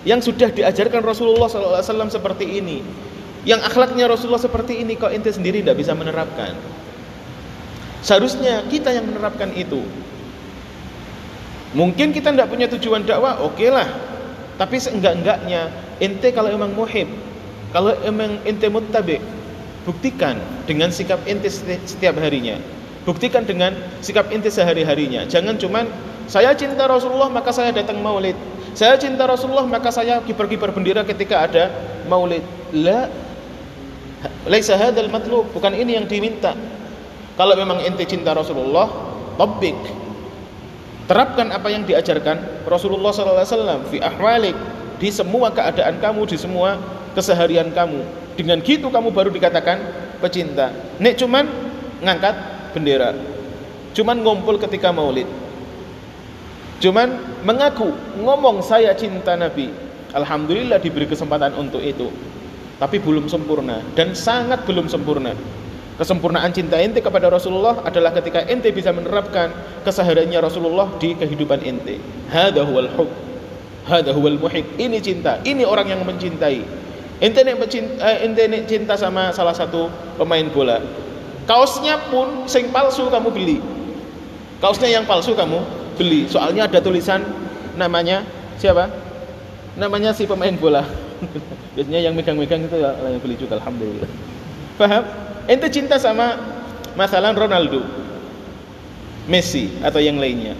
yang 0.03 0.19
sudah 0.19 0.51
diajarkan 0.51 1.03
Rasulullah 1.03 1.47
SAW 1.47 2.11
seperti 2.11 2.59
ini 2.59 2.83
yang 3.43 3.59
akhlaknya 3.63 4.07
Rasulullah 4.07 4.43
seperti 4.43 4.83
ini 4.83 4.99
kok 4.99 5.11
ente 5.11 5.31
sendiri 5.31 5.63
tidak 5.63 5.79
bisa 5.79 5.95
menerapkan 5.95 6.55
seharusnya 8.03 8.67
kita 8.67 8.91
yang 8.91 9.07
menerapkan 9.07 9.51
itu 9.55 9.83
mungkin 11.75 12.11
kita 12.11 12.35
tidak 12.35 12.51
punya 12.51 12.67
tujuan 12.67 13.07
dakwah 13.07 13.43
oke 13.47 13.59
okay 13.59 13.71
lah 13.71 13.87
tapi 14.57 14.77
seenggak-enggaknya 14.81 15.73
ente 16.01 16.29
kalau 16.35 16.51
emang 16.53 16.73
muhib 16.77 17.09
kalau 17.73 17.97
emang 18.05 18.41
ente 18.45 18.69
muttabi 18.69 19.21
buktikan 19.89 20.39
dengan 20.69 20.93
sikap 20.93 21.21
ente 21.27 21.51
setiap 21.87 22.17
harinya 22.21 22.61
buktikan 23.03 23.43
dengan 23.43 23.75
sikap 24.05 24.31
ente 24.31 24.53
sehari-harinya 24.53 25.27
jangan 25.27 25.59
cuman 25.59 25.89
saya 26.31 26.55
cinta 26.55 26.87
Rasulullah 26.87 27.29
maka 27.29 27.51
saya 27.51 27.75
datang 27.75 27.99
maulid 27.99 28.39
saya 28.73 28.97
cinta 28.97 29.29
Rasulullah 29.29 29.69
maka 29.69 29.93
saya 29.93 30.25
kiper-kiper 30.25 30.73
bendera 30.73 31.05
ketika 31.05 31.45
ada 31.45 31.69
maulid. 32.09 32.41
La 32.73 33.09
laisa 34.49 34.81
hadzal 34.81 35.13
matlub, 35.13 35.53
bukan 35.53 35.77
ini 35.77 36.01
yang 36.01 36.09
diminta. 36.09 36.57
Kalau 37.37 37.53
memang 37.53 37.85
ente 37.85 38.09
cinta 38.09 38.33
Rasulullah, 38.33 38.89
tabbik. 39.37 39.77
Terapkan 41.11 41.51
apa 41.51 41.69
yang 41.69 41.83
diajarkan 41.83 42.67
Rasulullah 42.67 43.11
wasallam 43.11 43.83
fi 43.91 43.99
ahwalik 43.99 44.55
di 45.03 45.11
semua 45.11 45.51
keadaan 45.51 45.99
kamu, 45.99 46.31
di 46.31 46.39
semua 46.39 46.79
keseharian 47.13 47.75
kamu. 47.75 48.07
Dengan 48.39 48.63
gitu 48.63 48.89
kamu 48.89 49.11
baru 49.13 49.29
dikatakan 49.35 49.83
pecinta. 50.23 50.71
Nek 51.03 51.19
cuman 51.19 51.45
ngangkat 52.01 52.35
bendera. 52.73 53.13
Cuman 53.93 54.25
ngumpul 54.25 54.57
ketika 54.57 54.89
maulid 54.89 55.29
Cuman 56.83 57.15
mengaku 57.47 57.95
ngomong 58.19 58.59
saya 58.59 58.91
cinta 58.99 59.39
Nabi. 59.39 59.71
Alhamdulillah 60.11 60.83
diberi 60.83 61.07
kesempatan 61.07 61.55
untuk 61.55 61.79
itu. 61.79 62.11
Tapi 62.83 62.99
belum 62.99 63.31
sempurna 63.31 63.79
dan 63.95 64.19
sangat 64.19 64.67
belum 64.67 64.91
sempurna. 64.91 65.31
Kesempurnaan 65.93 66.49
cinta 66.57 66.81
ente 66.81 67.05
kepada 67.05 67.29
Rasulullah 67.29 67.85
adalah 67.85 68.17
ketika 68.17 68.49
ente 68.49 68.73
bisa 68.73 68.89
menerapkan 68.97 69.53
kesehariannya 69.85 70.41
Rasulullah 70.41 70.89
di 70.97 71.13
kehidupan 71.13 71.61
ente. 71.61 72.01
Hada 72.33 72.65
huwal 72.65 72.89
hub. 72.97 73.13
Hada 73.85 74.17
huwal 74.17 74.41
muhib. 74.41 74.65
Ini 74.81 75.05
cinta. 75.05 75.37
Ini 75.45 75.69
orang 75.69 75.93
yang 75.93 76.01
mencintai. 76.09 76.65
Ente 77.21 77.41
nek 77.45 77.61
mencinta, 77.61 78.01
eh, 78.09 78.25
ente 78.25 78.43
nek 78.49 78.65
cinta 78.65 78.97
sama 78.97 79.37
salah 79.37 79.53
satu 79.53 79.93
pemain 80.17 80.49
bola. 80.49 80.81
Kaosnya 81.45 82.01
pun 82.09 82.49
sing 82.49 82.73
palsu 82.73 83.13
kamu 83.13 83.29
beli. 83.29 83.59
Kaosnya 84.65 84.89
yang 84.89 85.05
palsu 85.05 85.37
kamu 85.37 85.61
beli. 86.01 86.25
Soalnya 86.25 86.73
ada 86.73 86.81
tulisan 86.81 87.21
namanya 87.77 88.25
siapa? 88.57 88.89
Namanya 89.77 90.17
si 90.17 90.25
pemain 90.25 90.57
bola. 90.57 90.89
Biasanya 91.77 92.01
yang 92.01 92.15
megang-megang 92.17 92.65
itu 92.65 92.77
ya 92.81 92.97
yang 92.97 93.21
beli 93.21 93.37
juga 93.37 93.61
alhamdulillah. 93.61 94.09
Paham? 94.81 95.05
Ente 95.51 95.67
cinta 95.75 95.99
sama 95.99 96.39
masalah 96.95 97.35
Ronaldo, 97.35 97.83
Messi 99.27 99.71
atau 99.83 99.99
yang 99.99 100.19
lainnya. 100.19 100.55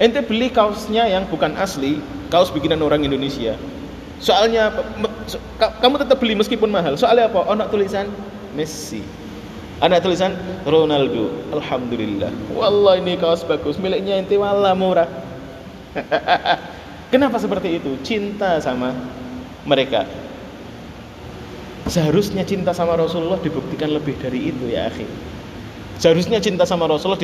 Ente 0.00 0.22
beli 0.22 0.48
kaosnya 0.48 1.10
yang 1.10 1.26
bukan 1.28 1.54
asli, 1.58 1.98
kaos 2.30 2.48
bikinan 2.54 2.80
orang 2.80 3.02
Indonesia. 3.04 3.58
Soalnya 4.20 4.70
kamu 5.58 5.96
tetap 6.00 6.20
beli 6.20 6.36
meskipun 6.36 6.68
mahal. 6.68 6.94
Soalnya 6.94 7.32
apa? 7.32 7.44
Oh, 7.48 7.56
nak 7.56 7.72
tulisan 7.72 8.08
Messi. 8.52 9.00
Ada 9.80 9.96
tulisan 10.04 10.36
Ronaldo. 10.68 11.32
Alhamdulillah. 11.56 12.28
Wallah 12.52 13.00
ini 13.00 13.16
kaos 13.16 13.40
bagus. 13.48 13.80
Miliknya 13.80 14.20
ente 14.20 14.36
wallah 14.36 14.76
murah. 14.76 15.08
Kenapa 17.12 17.40
seperti 17.40 17.80
itu? 17.80 17.96
Cinta 18.04 18.60
sama 18.60 18.92
mereka. 19.64 20.04
Seharusnya 21.88 22.44
cinta 22.44 22.76
sama 22.76 22.98
Rasulullah 22.98 23.40
dibuktikan 23.40 23.88
lebih 23.94 24.18
dari 24.20 24.52
itu 24.52 24.68
ya 24.68 24.90
akhi. 24.90 25.06
Seharusnya 26.00 26.40
cinta 26.40 26.64
sama 26.64 26.88
Rasulullah 26.88 27.20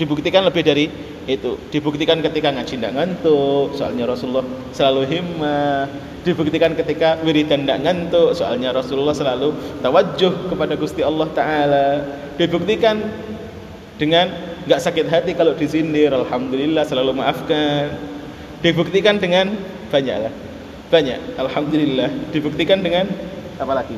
dibuktikan 0.00 0.40
lebih 0.48 0.64
dari 0.64 0.88
itu. 1.28 1.60
Dibuktikan 1.68 2.24
ketika 2.24 2.48
ngaji 2.48 2.80
tidak 2.80 2.96
ngantuk, 2.96 3.76
soalnya 3.76 4.08
Rasulullah 4.08 4.46
selalu 4.72 5.02
himmah. 5.04 5.84
Dibuktikan 6.24 6.72
ketika 6.72 7.20
wiridan 7.20 7.68
tidak 7.68 7.84
ngantuk, 7.84 8.32
soalnya 8.32 8.72
Rasulullah 8.72 9.12
selalu 9.12 9.52
tawajjuh 9.84 10.48
kepada 10.48 10.74
Gusti 10.80 11.04
Allah 11.04 11.28
Taala. 11.36 11.88
Dibuktikan 12.40 13.04
dengan 14.00 14.32
nggak 14.64 14.80
sakit 14.80 15.06
hati 15.12 15.36
kalau 15.36 15.52
disindir, 15.52 16.08
alhamdulillah 16.08 16.88
selalu 16.88 17.20
maafkan. 17.20 18.00
Dibuktikan 18.64 19.20
dengan 19.20 19.60
banyak 19.92 20.16
lah, 20.24 20.32
banyak. 20.88 21.36
Alhamdulillah. 21.36 22.32
Dibuktikan 22.32 22.80
dengan 22.80 23.12
apa 23.56 23.72
lagi? 23.72 23.96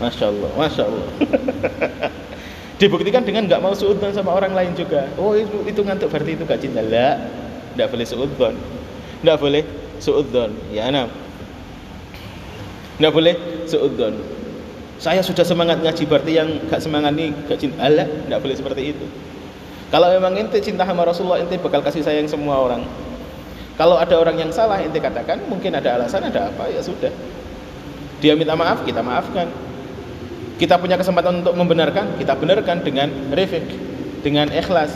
Masya 0.00 0.32
Allah, 0.32 0.50
Masya 0.56 0.82
Allah. 0.88 1.08
Dibuktikan 2.80 3.20
dengan 3.20 3.44
nggak 3.44 3.60
mau 3.60 3.76
suudon 3.76 4.08
sama 4.16 4.32
orang 4.32 4.56
lain 4.56 4.72
juga. 4.72 5.04
Oh 5.20 5.36
itu, 5.36 5.60
itu 5.68 5.84
ngantuk 5.84 6.08
berarti 6.08 6.32
itu 6.32 6.48
gak 6.48 6.60
cinta. 6.64 6.80
Lah, 6.80 7.20
nggak 7.76 7.88
boleh 7.92 8.06
suudon. 8.08 8.54
Nggak 9.20 9.36
boleh 9.36 9.62
suudon. 10.00 10.50
Ya 10.72 10.88
enam. 10.88 11.12
Nggak 12.96 13.12
boleh 13.12 13.34
suudon. 13.68 14.16
Saya 14.96 15.20
sudah 15.20 15.44
semangat 15.44 15.84
ngaji 15.84 16.04
berarti 16.08 16.32
yang 16.32 16.48
gak 16.72 16.80
semangat 16.80 17.12
ini 17.20 17.36
gak 17.44 17.60
cinta. 17.60 17.84
Lah, 17.84 18.08
nggak 18.08 18.40
boleh 18.40 18.56
seperti 18.56 18.96
itu. 18.96 19.04
Kalau 19.92 20.08
memang 20.08 20.32
ente 20.40 20.56
cinta 20.64 20.88
sama 20.88 21.04
Rasulullah, 21.04 21.42
ente 21.42 21.60
bakal 21.60 21.84
kasih 21.84 22.00
sayang 22.00 22.30
semua 22.30 22.56
orang. 22.62 22.86
Kalau 23.76 24.00
ada 24.00 24.16
orang 24.16 24.40
yang 24.40 24.52
salah, 24.54 24.80
ente 24.80 24.96
katakan 24.96 25.44
mungkin 25.52 25.76
ada 25.76 26.00
alasan, 26.00 26.24
ada 26.24 26.48
apa, 26.48 26.68
ya 26.72 26.80
sudah. 26.80 27.12
Dia 28.20 28.36
minta 28.36 28.52
maaf, 28.54 28.84
kita 28.84 29.00
maafkan. 29.00 29.48
Kita 30.60 30.76
punya 30.76 31.00
kesempatan 31.00 31.40
untuk 31.40 31.56
membenarkan, 31.56 32.20
kita 32.20 32.36
benarkan 32.36 32.84
dengan 32.84 33.08
refik, 33.32 33.64
dengan 34.20 34.52
ikhlas, 34.52 34.92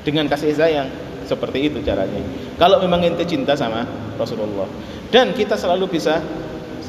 dengan 0.00 0.24
kasih 0.32 0.56
sayang. 0.56 0.88
Seperti 1.24 1.72
itu 1.72 1.80
caranya. 1.84 2.20
Kalau 2.60 2.80
memang 2.80 3.00
ente 3.04 3.24
cinta 3.24 3.56
sama 3.56 3.84
Rasulullah. 4.16 4.68
Dan 5.08 5.32
kita 5.32 5.56
selalu 5.56 5.88
bisa 5.96 6.20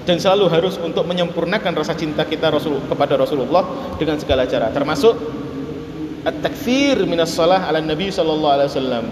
dan 0.06 0.22
selalu 0.22 0.52
harus 0.52 0.78
untuk 0.80 1.04
menyempurnakan 1.08 1.72
rasa 1.76 1.98
cinta 1.98 2.24
kita 2.28 2.54
Rasul 2.54 2.78
kepada 2.86 3.18
Rasulullah 3.18 3.66
dengan 3.98 4.22
segala 4.22 4.46
cara 4.46 4.70
termasuk 4.70 5.18
at-takfir 6.26 7.00
minas 7.10 7.34
salah 7.34 7.66
ala 7.66 7.82
Nabi 7.82 8.14
sallallahu 8.14 8.54
alaihi 8.54 8.70
wasallam. 8.70 9.06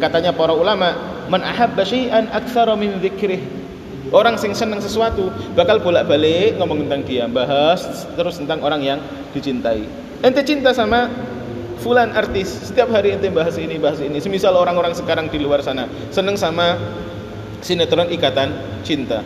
Katanya 0.00 0.32
para 0.34 0.56
ulama, 0.56 0.96
man 1.28 1.44
ahabba 1.44 1.84
syai'an 1.86 2.30
aktsara 2.32 2.74
min 2.74 2.98
dzikrih 2.98 3.59
Orang 4.08 4.40
sing 4.40 4.56
seneng 4.56 4.80
sesuatu 4.80 5.28
bakal 5.52 5.84
bolak-balik 5.84 6.56
ngomong 6.56 6.88
tentang 6.88 7.04
dia, 7.04 7.28
bahas 7.28 7.84
terus 8.16 8.40
tentang 8.40 8.64
orang 8.64 8.80
yang 8.80 8.98
dicintai. 9.36 9.84
Ente 10.24 10.40
cinta 10.40 10.72
sama 10.72 11.12
fulan 11.84 12.16
artis, 12.16 12.48
setiap 12.48 12.88
hari 12.90 13.12
ente 13.12 13.28
bahas 13.28 13.60
ini, 13.60 13.76
bahas 13.76 14.00
ini. 14.00 14.16
Semisal 14.18 14.56
orang-orang 14.56 14.96
sekarang 14.96 15.28
di 15.28 15.38
luar 15.38 15.60
sana 15.60 15.84
seneng 16.10 16.40
sama 16.40 16.80
sinetron 17.60 18.08
Ikatan 18.08 18.80
Cinta. 18.82 19.20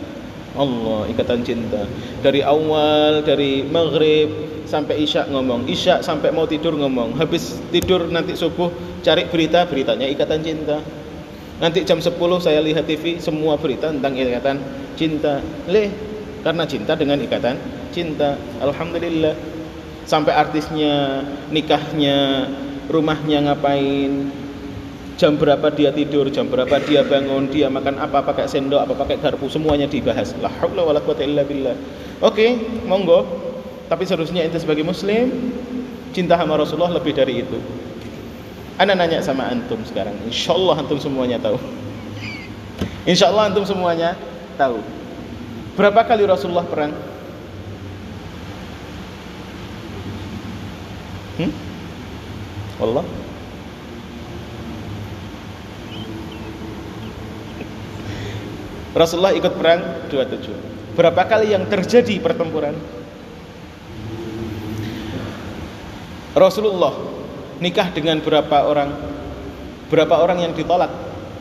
Allah, 0.55 1.07
Ikatan 1.07 1.43
Cinta. 1.43 1.87
Dari 2.19 2.43
awal 2.43 3.23
dari 3.23 3.63
maghrib 3.63 4.27
sampai 4.67 5.03
isya 5.07 5.27
ngomong, 5.31 5.71
isya 5.71 6.03
sampai 6.03 6.35
mau 6.35 6.47
tidur 6.47 6.75
ngomong. 6.75 7.15
Habis 7.15 7.59
tidur 7.71 8.11
nanti 8.11 8.35
subuh 8.35 8.71
cari 9.03 9.23
berita, 9.31 9.63
beritanya 9.67 10.05
Ikatan 10.07 10.43
Cinta 10.43 10.77
Nanti 11.55 11.87
jam 11.87 12.03
10 12.03 12.19
saya 12.43 12.59
lihat 12.59 12.83
TV 12.83 13.15
semua 13.23 13.55
berita 13.55 13.87
tentang 13.87 14.11
ikatan 14.11 14.59
cinta. 14.99 15.39
Leh, 15.71 15.87
karena 16.43 16.63
cinta 16.67 16.93
dengan 16.99 17.15
ikatan 17.23 17.55
cinta. 17.95 18.35
Alhamdulillah. 18.59 19.35
Sampai 20.05 20.37
artisnya, 20.37 21.25
nikahnya, 21.49 22.45
rumahnya 22.93 23.49
ngapain, 23.49 24.29
jam 25.17 25.33
berapa 25.39 25.71
dia 25.73 25.89
tidur, 25.89 26.29
jam 26.29 26.45
berapa 26.45 26.77
dia 26.85 27.01
bangun, 27.01 27.49
dia 27.49 27.71
makan 27.71 27.97
apa, 27.97 28.21
pakai 28.21 28.45
sendok, 28.45 28.85
apa 28.85 28.93
pakai 28.93 29.17
garpu, 29.17 29.49
semuanya 29.49 29.89
dibahas. 29.89 30.35
La 30.43 30.51
haula 30.61 30.85
wala 30.85 31.01
quwata 31.01 31.23
illa 31.25 31.41
billah. 31.41 31.73
Oke, 32.21 32.53
monggo. 32.85 33.25
Tapi 33.85 34.01
seharusnya 34.05 34.41
ente 34.41 34.57
sebagai 34.57 34.81
muslim 34.81 35.29
cinta 36.09 36.37
sama 36.37 36.57
Rasulullah 36.57 36.97
lebih 36.97 37.13
dari 37.13 37.41
itu. 37.45 37.57
Anda 38.75 38.91
nanya 38.91 39.23
sama 39.23 39.47
antum 39.47 39.79
sekarang. 39.87 40.11
Insya 40.27 40.51
Allah 40.51 40.83
antum 40.83 40.99
semuanya 40.99 41.39
tahu. 41.39 41.55
Insya 43.07 43.31
Allah 43.31 43.47
antum 43.47 43.63
semuanya 43.63 44.19
tahu. 44.59 44.83
Berapa 45.79 46.03
kali 46.03 46.27
Rasulullah 46.27 46.67
perang? 46.67 46.91
Hmm? 51.39 51.51
Allah. 52.83 53.05
Rasulullah 58.95 59.35
ikut 59.35 59.53
perang 59.59 60.07
27. 60.07 60.95
Berapa 60.95 61.27
kali 61.27 61.51
yang 61.51 61.67
terjadi 61.67 62.15
pertempuran? 62.23 62.75
Rasulullah 66.35 67.14
nikah 67.59 67.87
dengan 67.91 68.19
berapa 68.19 68.67
orang? 68.67 68.91
Berapa 69.87 70.17
orang 70.17 70.41
yang 70.43 70.53
ditolak 70.57 70.89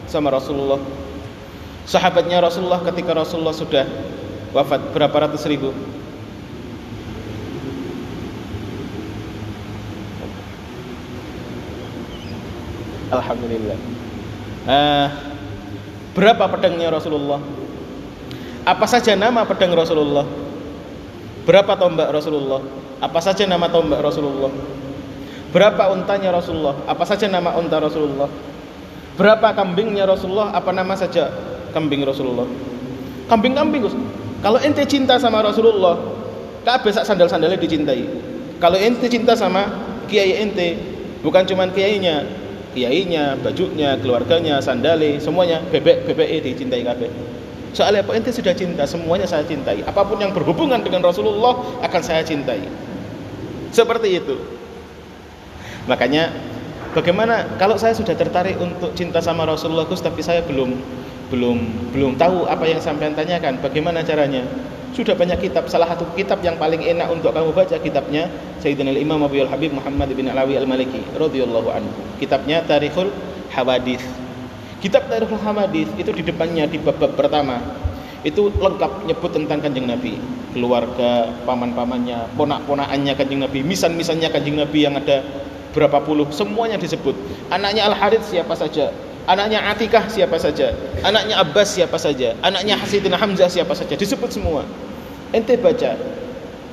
sama 0.06 0.30
Rasulullah? 0.30 0.78
Sahabatnya 1.84 2.40
Rasulullah 2.40 2.80
ketika 2.80 3.12
Rasulullah 3.12 3.56
sudah 3.56 3.84
wafat 4.52 4.80
berapa 4.92 5.16
ratus 5.28 5.44
ribu? 5.48 5.72
Alhamdulillah. 13.12 13.78
Uh, 14.64 15.06
berapa 16.16 16.44
pedangnya 16.50 16.88
Rasulullah? 16.88 17.38
Apa 18.64 18.88
saja 18.88 19.12
nama 19.12 19.44
pedang 19.44 19.76
Rasulullah? 19.76 20.24
Berapa 21.44 21.76
tombak 21.76 22.08
Rasulullah? 22.08 22.64
Apa 23.04 23.20
saja 23.20 23.44
nama 23.44 23.68
tombak 23.68 24.00
Rasulullah 24.00 24.48
Berapa 25.54 25.86
untanya 25.94 26.34
Rasulullah? 26.34 26.74
Apa 26.90 27.06
saja 27.06 27.30
nama 27.30 27.54
unta 27.54 27.78
Rasulullah? 27.78 28.26
Berapa 29.14 29.54
kambingnya 29.54 30.02
Rasulullah? 30.02 30.50
Apa 30.50 30.74
nama 30.74 30.98
saja 30.98 31.30
kambing 31.70 32.02
Rasulullah? 32.02 32.50
Kambing-kambing 33.30 33.86
Kalau 34.42 34.58
ente 34.58 34.82
cinta 34.84 35.14
sama 35.16 35.46
Rasulullah, 35.46 35.94
kabeh 36.66 36.90
sak 36.90 37.06
sandal-sandalnya 37.06 37.56
dicintai. 37.56 38.02
Kalau 38.58 38.74
ente 38.74 39.06
cinta 39.06 39.38
sama 39.38 39.70
kiai 40.10 40.42
ente, 40.42 40.74
bukan 41.22 41.46
cuma 41.46 41.70
kiainya, 41.70 42.26
kiainya, 42.74 43.38
bajunya, 43.40 43.94
keluarganya, 44.02 44.58
sandale, 44.58 45.22
semuanya 45.22 45.62
bebek 45.70 46.04
bebek 46.10 46.44
dicintai 46.44 46.82
kabeh. 46.82 47.08
Soalnya 47.72 48.02
apa 48.02 48.18
ente 48.18 48.34
sudah 48.34 48.52
cinta, 48.58 48.84
semuanya 48.90 49.24
saya 49.24 49.46
cintai. 49.46 49.86
Apa 49.86 50.02
pun 50.02 50.18
yang 50.18 50.34
berhubungan 50.34 50.82
dengan 50.82 51.06
Rasulullah 51.06 51.62
akan 51.86 52.02
saya 52.02 52.26
cintai. 52.26 52.60
Seperti 53.70 54.18
itu. 54.18 54.63
Makanya 55.84 56.32
bagaimana 56.96 57.44
kalau 57.60 57.76
saya 57.76 57.92
sudah 57.92 58.16
tertarik 58.16 58.56
untuk 58.56 58.96
cinta 58.96 59.20
sama 59.20 59.44
Rasulullah 59.44 59.84
Gus 59.84 60.00
tapi 60.00 60.24
saya 60.24 60.40
belum 60.44 60.72
belum 61.28 61.58
belum 61.92 62.12
tahu 62.16 62.48
apa 62.48 62.64
yang 62.68 62.80
sampean 62.80 63.12
tanyakan. 63.12 63.60
Bagaimana 63.60 64.00
caranya? 64.04 64.44
Sudah 64.94 65.18
banyak 65.18 65.42
kitab. 65.42 65.66
Salah 65.66 65.90
satu 65.90 66.06
kitab 66.14 66.38
yang 66.46 66.54
paling 66.54 66.78
enak 66.78 67.10
untuk 67.10 67.34
kamu 67.34 67.50
baca 67.50 67.76
kitabnya 67.82 68.30
Sayyidina 68.62 68.94
Imam 68.94 69.18
Abu 69.26 69.42
Habib 69.42 69.74
Muhammad 69.74 70.14
bin 70.14 70.30
Alawi 70.30 70.54
Al-Maliki 70.54 71.02
radhiyallahu 71.18 71.68
anhu. 71.74 71.90
Kitabnya 72.22 72.62
Tarikhul 72.62 73.10
Hawadith. 73.50 74.06
Kitab 74.78 75.10
Tarikhul 75.10 75.42
Hawadith 75.42 75.90
itu 75.98 76.10
di 76.14 76.22
depannya 76.22 76.70
di 76.70 76.78
bab-bab 76.78 77.18
pertama 77.18 77.58
itu 78.24 78.48
lengkap 78.56 79.04
nyebut 79.04 79.36
tentang 79.36 79.60
kanjeng 79.60 79.84
Nabi 79.84 80.16
keluarga 80.56 81.28
paman-pamannya 81.44 82.32
ponak-ponakannya 82.40 83.12
kanjeng 83.20 83.44
Nabi 83.44 83.60
misan-misannya 83.60 84.32
kanjeng 84.32 84.56
Nabi 84.56 84.78
yang 84.80 84.96
ada 84.96 85.20
berapa 85.74 85.98
puluh? 86.00 86.30
Semuanya 86.30 86.78
disebut. 86.78 87.18
Anaknya 87.50 87.90
Al 87.90 87.94
Harith 87.98 88.24
siapa 88.30 88.54
saja? 88.54 88.94
Anaknya 89.24 89.64
Atikah 89.72 90.04
siapa 90.06 90.36
saja? 90.36 90.76
Anaknya 91.00 91.40
Abbas 91.40 91.72
siapa 91.74 91.96
saja? 91.96 92.36
Anaknya 92.44 92.76
Hasidina 92.76 93.16
Hamzah 93.16 93.48
siapa 93.48 93.72
saja? 93.72 93.96
Disebut 93.96 94.28
semua. 94.28 94.62
Ente 95.32 95.56
baca. 95.56 95.96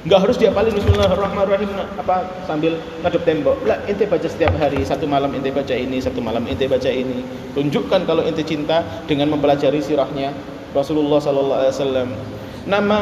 Nggak 0.02 0.20
harus 0.20 0.36
diapalin 0.36 0.74
Bismillahirrahmanirrahim 0.74 1.72
apa 1.96 2.28
sambil 2.50 2.76
ngadep 3.06 3.24
tembok. 3.24 3.56
Lah 3.64 3.80
ente 3.88 4.04
baca 4.04 4.28
setiap 4.28 4.52
hari. 4.60 4.84
Satu 4.84 5.08
malam 5.08 5.32
ente 5.32 5.48
baca 5.48 5.72
ini 5.72 6.04
satu 6.04 6.20
malam 6.20 6.44
ente 6.44 6.68
baca 6.68 6.92
ini. 6.92 7.24
Tunjukkan 7.56 8.04
kalau 8.04 8.26
ente 8.28 8.44
cinta 8.44 8.84
dengan 9.08 9.32
mempelajari 9.32 9.80
sirahnya 9.80 10.36
Rasulullah 10.76 11.24
sallallahu 11.24 11.60
alaihi 11.64 11.76
wasallam. 11.78 12.10
Nama 12.62 13.00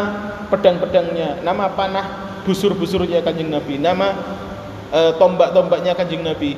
pedang-pedangnya, 0.53 1.41
nama 1.43 1.73
panah 1.73 2.05
busur-busurnya 2.47 3.19
Kanjeng 3.25 3.51
Nabi, 3.51 3.75
nama 3.81 4.15
e, 4.89 5.01
tombak-tombaknya 5.17 5.93
Kanjeng 5.93 6.25
Nabi. 6.25 6.57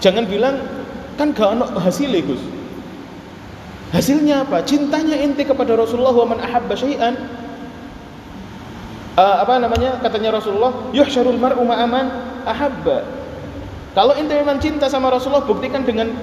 Jangan 0.00 0.24
bilang 0.24 0.60
kan 1.20 1.36
gak 1.36 1.56
ono 1.56 1.68
hasilnya 1.76 2.24
Gus. 2.24 2.40
Hasilnya 3.92 4.48
apa? 4.48 4.62
Cintanya 4.64 5.18
inti 5.18 5.42
kepada 5.44 5.74
Rasulullah 5.76 6.14
wa 6.14 6.26
man 6.32 6.38
ahabba 6.40 6.78
syai'an 6.78 7.18
uh, 9.20 9.36
apa 9.44 9.60
namanya? 9.60 10.00
Katanya 10.00 10.40
Rasulullah, 10.40 10.72
yuhsyarul 10.96 11.36
mar'u 11.36 11.62
ma'aman 11.64 12.06
ahabba. 12.48 13.04
Kalau 13.92 14.14
inti 14.16 14.32
memang 14.32 14.62
cinta 14.62 14.86
sama 14.86 15.10
Rasulullah, 15.10 15.44
buktikan 15.44 15.82
dengan 15.82 16.14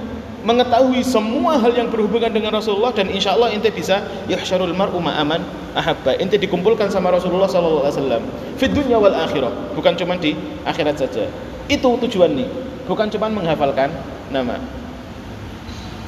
mengetahui 0.48 1.04
semua 1.04 1.60
hal 1.60 1.76
yang 1.76 1.92
berhubungan 1.92 2.32
dengan 2.32 2.56
Rasulullah 2.56 2.96
dan 2.96 3.12
insya 3.12 3.36
Allah 3.36 3.52
ente 3.52 3.68
bisa 3.68 4.00
yahsyarul 4.32 4.72
mar'u 4.72 4.96
ma'aman 5.04 5.44
ahabba. 5.76 6.16
Ente 6.24 6.40
dikumpulkan 6.40 6.88
sama 6.88 7.12
Rasulullah 7.12 7.52
sallallahu 7.52 7.84
alaihi 7.84 8.00
wasallam. 8.00 8.24
Fid 8.56 8.72
dunya 8.72 8.96
wal 8.96 9.12
akhirah. 9.12 9.52
Bukan 9.76 10.00
cuma 10.00 10.16
di 10.16 10.40
akhirat 10.64 11.04
saja. 11.04 11.28
Itu 11.68 12.00
tujuan 12.00 12.32
nih. 12.32 12.48
Bukan 12.88 13.12
cuma 13.12 13.28
menghafalkan 13.28 13.92
nama. 14.32 14.56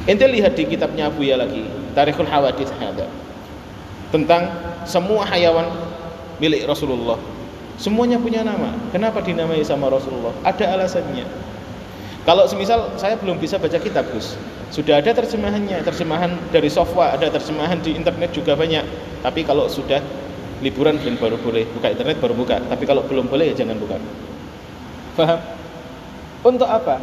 Ente 0.07 0.23
lihat 0.23 0.55
di 0.55 0.63
kitabnya 0.63 1.11
Abu 1.11 1.27
Ya 1.27 1.35
lagi 1.35 1.67
Tarikhul 1.91 2.31
Hawadits 2.31 2.71
ada. 2.79 3.11
Tentang 4.15 4.47
semua 4.87 5.27
hayawan 5.27 5.67
milik 6.39 6.63
Rasulullah. 6.63 7.19
Semuanya 7.75 8.15
punya 8.15 8.47
nama. 8.47 8.71
Kenapa 8.95 9.19
dinamai 9.19 9.67
sama 9.67 9.91
Rasulullah? 9.91 10.31
Ada 10.47 10.79
alasannya 10.79 11.48
kalau 12.29 12.45
semisal 12.45 12.93
saya 12.93 13.17
belum 13.17 13.41
bisa 13.41 13.57
baca 13.57 13.81
kitab 13.81 14.05
Gus, 14.13 14.37
sudah 14.69 15.01
ada 15.01 15.17
terjemahannya, 15.17 15.81
terjemahan 15.81 16.37
dari 16.53 16.69
software, 16.69 17.17
ada 17.17 17.25
terjemahan 17.33 17.81
di 17.81 17.97
internet 17.97 18.29
juga 18.37 18.53
banyak. 18.53 18.85
Tapi 19.25 19.41
kalau 19.41 19.65
sudah 19.65 19.97
liburan 20.61 21.01
dan 21.01 21.17
baru 21.17 21.41
boleh 21.41 21.65
buka 21.73 21.89
internet 21.89 22.21
baru 22.21 22.37
buka. 22.37 22.61
Tapi 22.69 22.85
kalau 22.85 23.01
belum 23.09 23.33
boleh 23.33 23.49
ya 23.49 23.65
jangan 23.65 23.81
buka. 23.81 23.97
Faham? 25.17 25.41
Untuk 26.45 26.69
apa? 26.69 27.01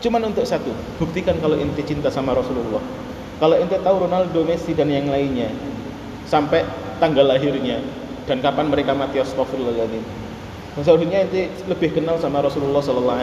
Cuman 0.00 0.32
untuk 0.32 0.48
satu, 0.48 0.72
buktikan 0.96 1.36
kalau 1.44 1.60
ente 1.60 1.84
cinta 1.84 2.08
sama 2.08 2.32
Rasulullah. 2.32 2.80
Kalau 3.44 3.60
ente 3.60 3.76
tahu 3.76 4.08
Ronaldo, 4.08 4.40
Messi 4.40 4.72
dan 4.72 4.88
yang 4.88 5.12
lainnya 5.12 5.52
sampai 6.24 6.64
tanggal 6.96 7.28
lahirnya 7.28 7.76
dan 8.24 8.40
kapan 8.40 8.72
mereka 8.72 8.96
mati 8.96 9.20
astagfirullahaladzim 9.20 10.21
Seharusnya 10.72 11.28
ente 11.28 11.52
lebih 11.68 11.92
kenal 11.92 12.16
sama 12.16 12.40
Rasulullah 12.40 12.80
Sallallahu 12.80 13.18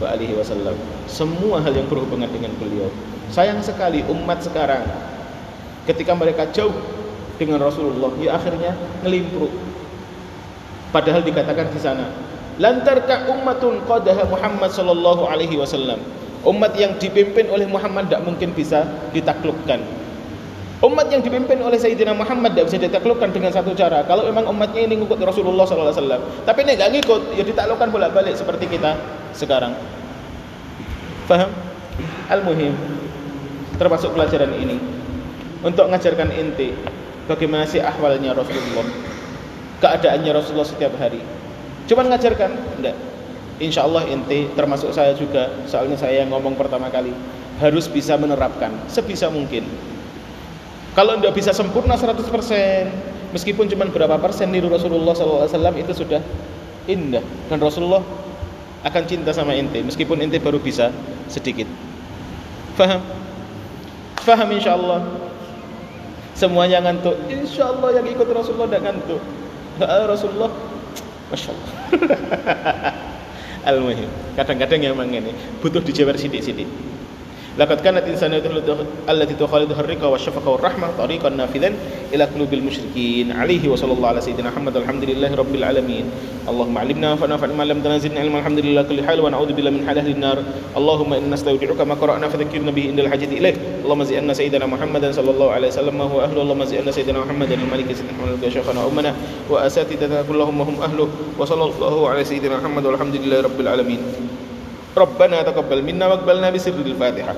Alaihi 0.00 0.32
Wasallam. 0.32 0.72
Semua 1.04 1.60
hal 1.60 1.76
yang 1.76 1.84
berhubungan 1.84 2.32
dengan 2.32 2.48
beliau. 2.56 2.88
Sayang 3.28 3.60
sekali 3.60 4.00
umat 4.08 4.40
sekarang 4.40 4.88
ketika 5.84 6.16
mereka 6.16 6.48
jauh 6.48 6.72
dengan 7.36 7.60
Rasulullah, 7.60 8.08
ya 8.16 8.40
akhirnya 8.40 8.72
ngelimpruk. 9.04 9.52
Padahal 10.88 11.20
dikatakan 11.20 11.68
di 11.68 11.80
sana, 11.80 12.08
lantarka 12.56 13.28
ummatun 13.28 13.84
qadaha 13.84 14.24
Muhammad 14.24 14.72
Sallallahu 14.72 15.28
Alaihi 15.28 15.60
Wasallam. 15.60 16.00
Umat 16.48 16.72
yang 16.80 16.96
dipimpin 16.96 17.52
oleh 17.52 17.68
Muhammad 17.68 18.08
tidak 18.08 18.24
mungkin 18.24 18.56
bisa 18.56 18.88
ditaklukkan. 19.12 20.07
Umat 20.78 21.10
yang 21.10 21.18
dipimpin 21.26 21.58
oleh 21.58 21.74
Sayyidina 21.74 22.14
Muhammad 22.14 22.54
tidak 22.54 22.70
bisa 22.70 22.78
ditaklukkan 22.78 23.34
dengan 23.34 23.50
satu 23.50 23.74
cara. 23.74 24.06
Kalau 24.06 24.22
memang 24.30 24.46
umatnya 24.46 24.86
ini 24.86 25.02
ngikut 25.02 25.18
Rasulullah 25.18 25.66
SAW. 25.66 26.46
Tapi 26.46 26.58
ini 26.62 26.78
nggak 26.78 26.90
ngikut, 26.94 27.22
ya 27.34 27.42
ditaklukkan 27.42 27.90
bolak-balik 27.90 28.38
seperti 28.38 28.70
kita 28.70 28.94
sekarang. 29.34 29.74
Faham? 31.26 31.50
Al-muhim. 32.30 32.78
Termasuk 33.74 34.14
pelajaran 34.14 34.54
ini. 34.54 34.78
Untuk 35.66 35.90
mengajarkan 35.90 36.30
inti. 36.30 36.70
Bagaimana 37.26 37.66
sih 37.66 37.82
ahwalnya 37.82 38.38
Rasulullah. 38.38 38.86
Keadaannya 39.82 40.30
Rasulullah 40.30 40.70
setiap 40.70 40.94
hari. 41.02 41.18
Cuma 41.90 42.06
mengajarkan? 42.06 42.54
Enggak. 42.78 42.94
Insya 43.58 43.82
Allah 43.82 44.06
inti 44.06 44.46
termasuk 44.54 44.94
saya 44.94 45.10
juga. 45.18 45.50
Soalnya 45.66 45.98
saya 45.98 46.22
yang 46.22 46.30
ngomong 46.30 46.54
pertama 46.54 46.86
kali. 46.86 47.10
Harus 47.58 47.90
bisa 47.90 48.14
menerapkan. 48.14 48.70
Sebisa 48.86 49.26
mungkin 49.26 49.66
kalau 50.98 51.14
tidak 51.14 51.30
bisa 51.38 51.54
sempurna 51.54 51.94
100%, 51.94 52.26
meskipun 53.30 53.70
cuma 53.70 53.86
berapa 53.86 54.18
persen 54.18 54.50
niru 54.50 54.66
Rasulullah 54.66 55.14
SAW 55.14 55.78
itu 55.78 55.94
sudah 55.94 56.18
indah. 56.90 57.22
Dan 57.46 57.62
Rasulullah 57.62 58.02
akan 58.82 59.02
cinta 59.06 59.30
sama 59.30 59.54
ente, 59.54 59.78
meskipun 59.78 60.18
ente 60.18 60.42
baru 60.42 60.58
bisa 60.58 60.90
sedikit. 61.30 61.70
Faham? 62.74 62.98
Faham 64.26 64.50
insya 64.50 64.74
Allah. 64.74 65.06
Semuanya 66.34 66.82
ngantuk. 66.82 67.14
Insya 67.30 67.70
Allah 67.70 68.02
yang 68.02 68.06
ikut 68.10 68.26
Rasulullah 68.34 68.66
tidak 68.66 68.82
ngantuk. 68.90 69.22
Rasulullah, 70.10 70.50
masya 71.30 71.54
Allah. 71.54 71.72
Al-muhim. 73.70 74.10
Kadang-kadang 74.34 74.82
memang 74.82 75.14
ini 75.14 75.30
butuh 75.62 75.78
dijewer 75.78 76.18
sidik-sidik. 76.18 76.66
Laqad 77.58 77.82
kanat 77.82 78.06
insaniyatu 78.06 78.54
allati 79.10 79.34
tukhaliduha 79.34 79.82
ar-riqa 79.82 80.06
wasyafaqah 80.06 80.46
war-rahmah 80.46 80.94
tariqan 80.94 81.34
nafidan 81.34 81.74
ila 82.14 82.30
qulubil 82.30 82.62
musyrikin. 82.62 83.34
Alaihi 83.34 83.66
wa 83.66 83.74
sallallahu 83.74 84.14
ala 84.14 84.22
sayyidina 84.22 84.54
Muhammad 84.54 84.78
alhamdulillahi 84.78 85.34
rabbil 85.34 85.64
alamin. 85.66 86.06
Allahumma 86.46 86.86
'allimna 86.86 87.18
wa 87.18 87.26
fa'na 87.26 87.50
ma 87.58 87.66
lam 87.66 87.82
tanzilna 87.82 88.22
ilman 88.22 88.46
alhamdulillah 88.46 88.86
kulli 88.86 89.02
hal 89.02 89.18
wa 89.18 89.34
na'udzu 89.34 89.58
billahi 89.58 89.74
min 89.74 89.82
halahil 89.90 90.18
nar. 90.22 90.38
Allahumma 90.78 91.18
inna 91.18 91.34
nastawdi'uka 91.34 91.82
ma 91.82 91.98
qara'na 91.98 92.30
fadhakkirna 92.30 92.70
bihi 92.70 92.94
indal 92.94 93.10
hajati 93.10 93.42
ilaih. 93.42 93.58
Allahumma 93.82 94.06
zi'anna 94.06 94.38
sayyidina 94.38 94.70
Muhammadan 94.70 95.10
sallallahu 95.10 95.50
alaihi 95.50 95.74
wasallam 95.74 95.98
ma 95.98 96.06
huwa 96.06 96.30
ahlu. 96.30 96.38
Allahumma 96.46 96.62
zi'anna 96.62 96.94
sayyidina 96.94 97.26
Muhammadan 97.26 97.58
al-malik 97.58 97.90
sayyidina 97.90 98.22
Muhammad 98.22 98.38
wa 98.38 98.54
syakhana 98.54 98.80
ummana 98.86 99.10
wa 99.50 99.66
asatidana 99.66 100.22
kullahum 100.30 100.62
hum 100.62 100.78
ahlu. 100.78 101.10
Wa 101.34 101.42
sallallahu 101.42 102.06
ala 102.06 102.22
sayyidina 102.22 102.62
Muhammad 102.62 102.86
walhamdulillahi 102.86 103.42
rabbil 103.50 103.66
alamin. 103.66 104.00
ربنا 104.98 105.42
تقبل 105.42 105.82
منا 105.82 106.06
واقبلنا 106.06 106.50
بسر 106.50 106.72
الفاتحة. 106.86 107.34